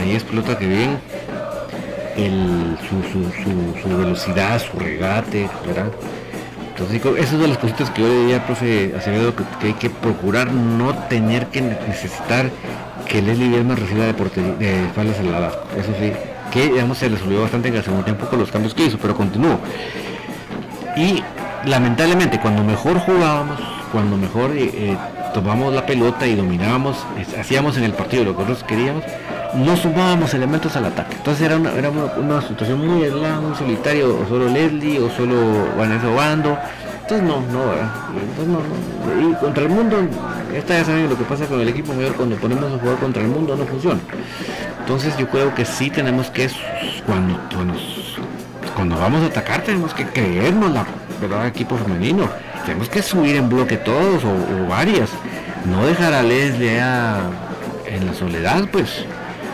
[0.07, 0.99] ahí explota que bien
[2.17, 5.91] el, su, velocidad, su regate, ¿verdad?
[6.69, 9.89] Entonces, esas son las cositas que yo le diría, profe Acevedo, que, que, hay que
[9.89, 12.51] procurar no tener que necesitar
[13.07, 15.63] que Leslie Bielman reciba de, de espaldas al lado.
[15.75, 16.11] Eso sí,
[16.51, 19.15] que digamos se resolvió bastante en el segundo tiempo con los cambios que hizo, pero
[19.15, 19.59] continuó.
[20.95, 21.23] Y
[21.65, 23.59] lamentablemente cuando mejor jugábamos,
[23.91, 24.97] cuando mejor eh, eh,
[25.33, 26.97] tomamos la pelota y dominábamos,
[27.39, 29.03] hacíamos en el partido lo que nosotros queríamos,
[29.55, 31.15] no sumábamos elementos al ataque.
[31.15, 35.35] Entonces era una, era una, situación muy muy solitario, o solo Leslie, o solo
[35.77, 36.57] Vanessa Bando.
[37.01, 37.71] Entonces no, no,
[38.19, 39.97] Entonces no, Y contra el mundo,
[40.53, 43.21] esta ya saben lo que pasa con el equipo mayor cuando ponemos a jugar contra
[43.21, 43.99] el mundo no funciona.
[44.79, 46.49] Entonces yo creo que sí tenemos que
[47.05, 47.39] cuando,
[48.75, 50.85] cuando vamos a atacar tenemos que creernos la
[51.21, 52.27] verdad equipo femenino.
[52.65, 55.09] Tenemos que subir en bloque todos o, varias.
[55.65, 59.05] No dejar a Leslie en la soledad, pues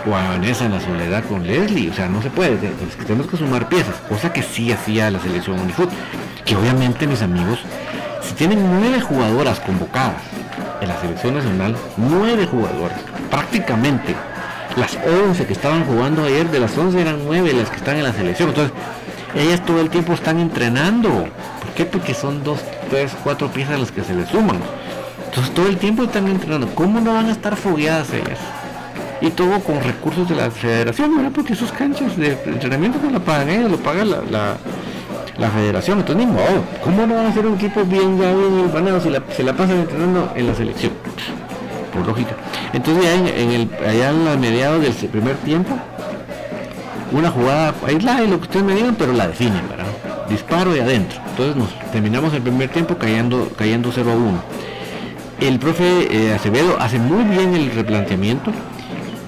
[0.05, 2.57] o a Vanessa en la soledad con Leslie, o sea, no se puede,
[3.05, 5.89] tenemos que sumar piezas, cosa que sí hacía la selección Unifoot,
[6.45, 7.59] que obviamente mis amigos,
[8.21, 10.21] si tienen nueve jugadoras convocadas
[10.81, 12.99] en la selección nacional, nueve jugadoras,
[13.29, 14.15] prácticamente
[14.75, 14.97] las
[15.27, 18.13] 11 que estaban jugando ayer, de las 11 eran nueve las que están en la
[18.13, 18.73] selección, entonces
[19.35, 21.85] ellas todo el tiempo están entrenando, ¿por qué?
[21.85, 24.57] Porque son dos, tres, cuatro piezas las que se les suman,
[25.25, 28.39] entonces todo el tiempo están entrenando, ¿cómo no van a estar fogueadas ellas?
[29.23, 31.31] Y todo con recursos de la federación, ¿verdad?
[31.33, 34.57] Porque esos canchas de entrenamiento no la pagan ellos, lo paga la,
[35.37, 35.99] la, federación.
[35.99, 39.23] Entonces, ni modo, ¿cómo no van a ser un equipo bien ya bien si la,
[39.33, 40.91] se la pasan entrenando en la selección?
[41.93, 42.35] Por lógica.
[42.73, 45.73] Entonces, ya en, el, allá en los mediados del primer tiempo,
[47.13, 49.85] una jugada aislada y lo que ustedes me digan, pero la definen, ¿verdad?
[50.27, 51.21] Disparo y adentro.
[51.29, 54.43] Entonces nos terminamos el primer tiempo cayendo, cayendo 0 a 1.
[55.39, 58.51] El profe eh, Acevedo hace muy bien el replanteamiento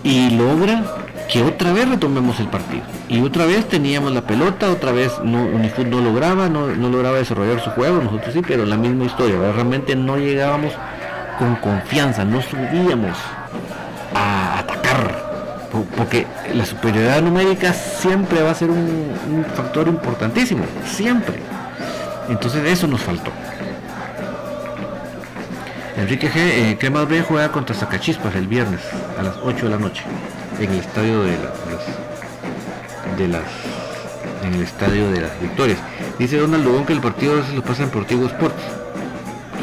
[0.05, 0.83] y logra
[1.27, 2.83] que otra vez retomemos el partido.
[3.09, 7.71] Y otra vez teníamos la pelota, otra vez no, no lograba, no, lograba desarrollar su
[7.71, 10.73] juego, nosotros sí, pero la misma historia, realmente no llegábamos
[11.39, 13.17] con confianza, no subíamos
[14.13, 15.25] a atacar,
[15.97, 21.35] porque la superioridad numérica siempre va a ser un, factor importantísimo, siempre.
[22.29, 23.31] Entonces eso nos faltó.
[26.05, 26.37] Enrique G.
[26.37, 28.79] Eh, Cremas B juega contra Zacachispas el viernes
[29.17, 30.03] a las 8 de la noche
[30.59, 33.41] en el estadio de, las, de las
[34.43, 35.79] en el estadio de las victorias.
[36.19, 38.61] Dice Donald Lugón que el partido se lo pasa en Portivo Sports.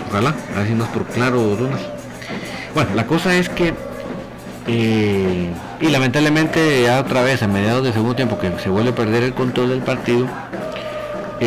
[0.08, 0.34] Ojalá,
[0.76, 1.78] más por claro Donald.
[2.74, 3.72] Bueno, la cosa es que
[4.66, 5.48] eh,
[5.80, 9.22] y lamentablemente ya otra vez a mediados de segundo tiempo que se vuelve a perder
[9.22, 10.26] el control del partido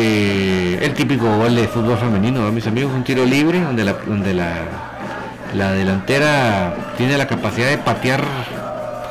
[0.02, 4.54] el típico gol de fútbol femenino, mis amigos, un tiro libre donde la, donde la,
[5.54, 8.22] la delantera tiene la capacidad de patear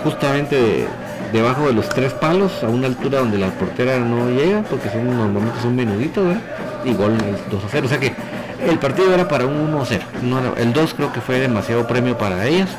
[0.03, 0.87] justamente
[1.33, 5.05] debajo de los tres palos a una altura donde la portera no llega porque son
[5.05, 6.37] normalmente son menuditos
[6.85, 7.17] y gol
[7.49, 8.13] 2 a 0 o sea que
[8.65, 10.03] el partido era para un 1 a 0
[10.57, 12.69] el 2 creo que fue demasiado premio para ellas.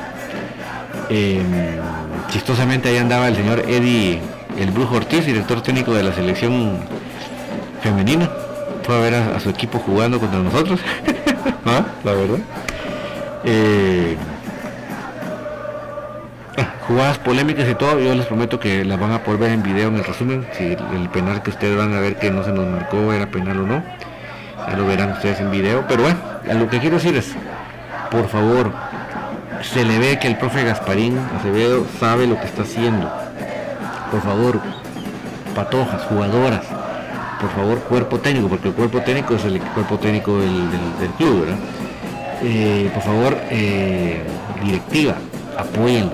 [1.08, 1.44] Em,
[2.30, 4.20] chistosamente ahí andaba el señor Eddie
[4.58, 6.78] el Brujo Ortiz director técnico de la selección
[7.82, 8.28] femenina.
[8.82, 10.80] Fue a ver a, su equipo jugando contra nosotros.
[11.66, 11.84] ¿Ah?
[12.04, 12.38] La verdad.
[13.48, 14.16] Eh,
[16.58, 19.62] ah, jugadas polémicas y todo, yo les prometo que las van a poder ver en
[19.62, 22.50] video en el resumen, si el, penal que ustedes van a ver que no se
[22.50, 23.84] nos marcó era penal o no,
[24.66, 26.18] ya lo verán ustedes en video, pero bueno,
[26.58, 27.34] lo que quiero decir es,
[28.10, 28.72] por favor,
[29.62, 33.08] se le ve que el profe Gasparín Acevedo sabe lo que está haciendo,
[34.10, 34.60] por favor,
[35.54, 36.66] patojas, jugadoras,
[37.40, 41.58] por favor, cuerpo técnico, porque el cuerpo técnico es el cuerpo técnico del, club, ¿verdad?
[42.42, 44.22] Eh, por favor, eh,
[44.62, 45.14] directiva,
[45.58, 46.12] apóyenlo.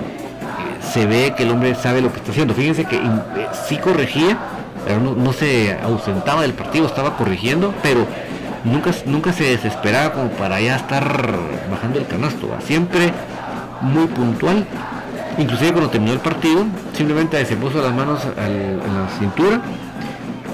[0.92, 2.54] se ve que el hombre sabe lo que está haciendo.
[2.54, 3.00] Fíjense que eh,
[3.68, 4.36] sí corregía,
[4.84, 8.04] pero no, se ausentaba del partido, estaba corrigiendo, pero
[8.64, 11.38] nunca, nunca se desesperaba como para ya estar
[11.70, 12.48] bajando el canasto.
[12.64, 13.12] Siempre
[13.80, 14.66] muy puntual.
[15.38, 19.62] Inclusive cuando terminó el partido, simplemente se puso las manos en la cintura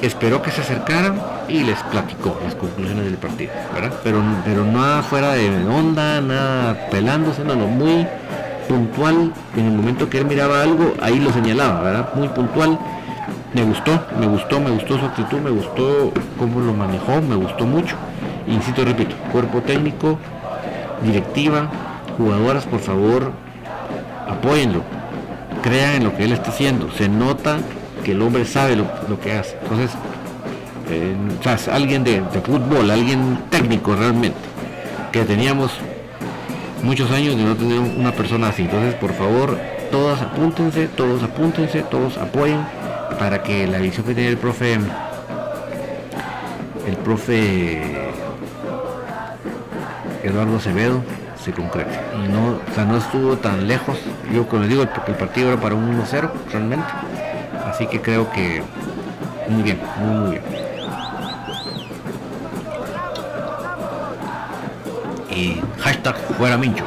[0.02, 3.92] esperó que se acercaran y les platicó las conclusiones del partido, ¿verdad?
[4.04, 8.06] Pero, pero nada fuera de onda, nada pelándose, no, muy
[8.68, 9.32] puntual.
[9.56, 12.14] En el momento que él miraba algo, ahí lo señalaba, ¿verdad?
[12.14, 12.78] Muy puntual.
[13.54, 17.64] Me gustó, me gustó, me gustó su actitud, me gustó cómo lo manejó, me gustó
[17.64, 17.96] mucho.
[18.46, 20.18] Insisto, repito, cuerpo técnico,
[21.02, 21.68] directiva,
[22.18, 23.32] jugadoras, por favor,
[24.28, 24.82] apóyenlo,
[25.62, 26.90] crean en lo que él está haciendo.
[26.92, 27.58] Se nota
[28.08, 29.54] que el hombre sabe lo, que hace.
[29.62, 29.90] Entonces,
[30.88, 31.14] eh,
[31.70, 34.38] alguien de, fútbol, alguien técnico realmente,
[35.12, 35.72] que teníamos
[36.82, 38.62] muchos años de no tener una persona así.
[38.62, 39.58] Entonces, por favor,
[39.90, 42.60] todos apúntense, todos apúntense, todos apoyen
[43.18, 44.78] para que la visión que tiene el profe,
[46.86, 48.08] el profe
[50.22, 51.02] Eduardo Acevedo
[51.44, 51.90] se concrete.
[52.32, 53.98] No, o sea, no estuvo tan lejos
[54.32, 56.86] yo les digo, el, partido era para un 1-0 realmente.
[57.78, 58.60] Así que creo que
[59.48, 60.42] muy bien, muy, bien.
[65.30, 66.82] Y hashtag fuera Mincho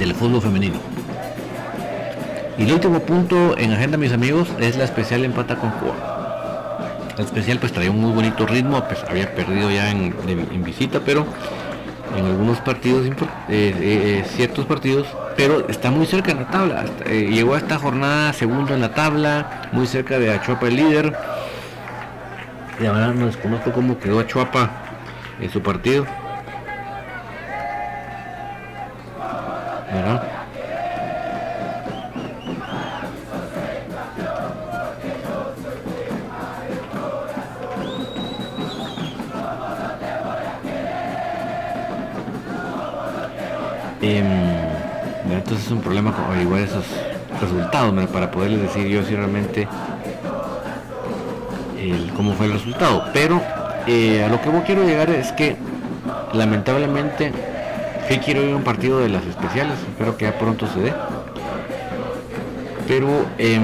[0.00, 0.80] del fútbol femenino.
[2.58, 5.94] Y el último punto en agenda, mis amigos, es la especial empata con Cuba.
[7.16, 10.12] La especial pues traía un muy bonito ritmo, pues había perdido ya en,
[10.64, 11.24] visita, pero
[12.16, 13.12] en algunos partidos, eh,
[13.48, 15.06] eh, eh, ciertos partidos,
[15.36, 16.84] pero está muy cerca en la tabla.
[17.08, 21.16] llegó a esta jornada segundo en la tabla, muy cerca de Achuapa el líder.
[22.80, 24.70] Y ahora no desconozco cómo quedó Achuapa
[25.40, 26.06] en su partido.
[48.12, 49.68] Para poderles decir yo si realmente
[52.16, 53.04] cómo fue el resultado.
[53.12, 53.40] Pero
[53.86, 55.56] eh, a lo que yo quiero llegar es que
[56.32, 57.32] lamentablemente
[58.08, 60.92] que quiero ir a un partido de las especiales, espero que ya pronto se dé.
[62.86, 63.58] Pero eh,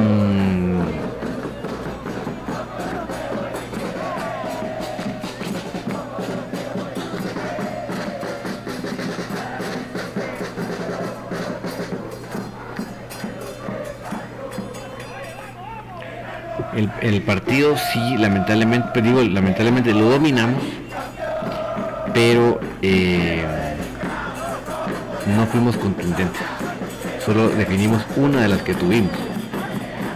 [17.29, 20.63] partido sí, lamentablemente, digo, lamentablemente lo dominamos,
[22.15, 23.45] pero eh,
[25.37, 26.41] no fuimos contundentes.
[27.23, 29.13] Solo definimos una de las que tuvimos.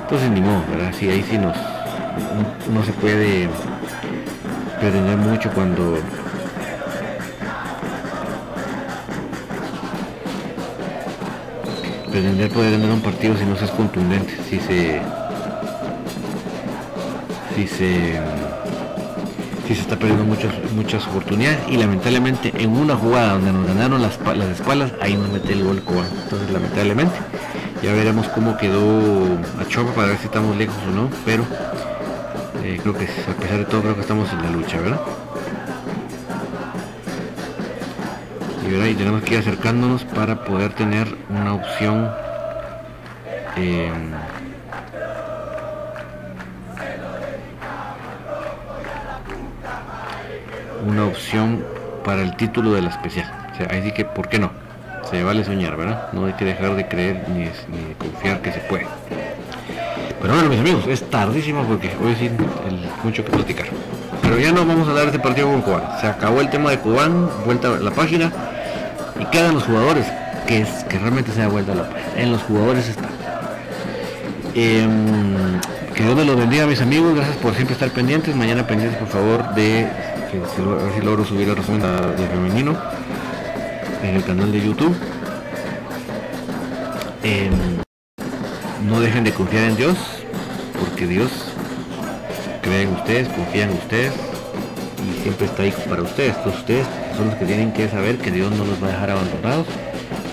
[0.04, 0.90] Entonces ni modo, ¿verdad?
[0.98, 1.54] Sí, ahí sí nos
[2.72, 3.46] no, se puede
[4.80, 5.98] pretender mucho cuando
[12.10, 15.02] pretender poder ganar un partido si no se es contundente, si se
[17.54, 18.20] si se
[19.66, 24.02] si se está perdiendo muchas muchas oportunidades y lamentablemente en una jugada donde nos ganaron
[24.02, 26.06] las, las espaldas ahí nos mete el gol Cobán.
[26.24, 27.14] Entonces lamentablemente
[27.82, 31.44] ya veremos cómo quedó a Chopa para ver si estamos lejos o no pero
[32.64, 35.00] eh, creo que a pesar de todo creo que estamos en la lucha verdad
[38.68, 42.10] y, y tenemos que ir acercándonos para poder tener una opción
[43.56, 43.90] eh,
[50.92, 51.64] una opción
[52.04, 53.30] para el título de la especial.
[53.52, 54.50] O sea, ahí sí que, ¿por qué no?
[55.10, 56.08] Se vale soñar, ¿verdad?
[56.12, 58.86] No hay que dejar de creer ni, ni confiar que se puede.
[60.20, 62.30] Pero bueno, mis amigos, es tardísimo porque hoy sí
[63.02, 63.66] mucho que platicar.
[64.20, 65.82] Pero ya no vamos a hablar de este partido con Cubán.
[66.00, 68.30] Se acabó el tema de Cubán, vuelta a la página
[69.18, 70.06] y quedan los jugadores,
[70.46, 72.22] que es que realmente se da vuelta a la página.
[72.22, 73.08] En los jugadores está.
[74.54, 74.86] Eh,
[75.94, 78.36] que Dios me los bendiga mis amigos, gracias por siempre estar pendientes.
[78.36, 82.76] Mañana pendientes por favor de si, logro subir el resumen de femenino
[84.02, 84.96] en el canal de YouTube.
[87.22, 87.52] Em,
[88.88, 89.96] no dejen de confiar en Dios,
[90.80, 91.30] porque Dios
[92.62, 94.12] cree en ustedes, confía en ustedes
[95.06, 96.34] y siempre está ahí para ustedes.
[96.36, 96.86] Entonces ustedes
[97.16, 99.66] son los que tienen que saber que Dios no los va a dejar abandonados,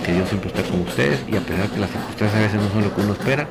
[0.05, 2.69] que Dios siempre está con ustedes y a pesar que las circunstancias a veces no
[2.69, 3.47] son lo que uno espera,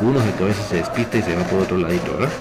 [0.00, 2.32] uno es el que a veces se despista y se va por otro ladito, ¿verdad?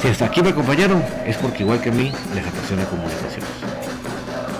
[0.00, 3.50] Si hasta aquí me acompañaron, es porque igual que a mí les apasiona comunicaciones.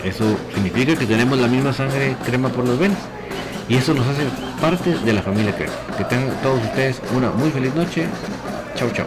[0.05, 2.99] Eso significa que tenemos la misma sangre crema por los venas.
[3.69, 4.23] Y eso nos hace
[4.61, 5.73] parte de la familia crema.
[5.97, 8.07] Que tengan todos ustedes una muy feliz noche.
[8.75, 9.07] Chau, chau.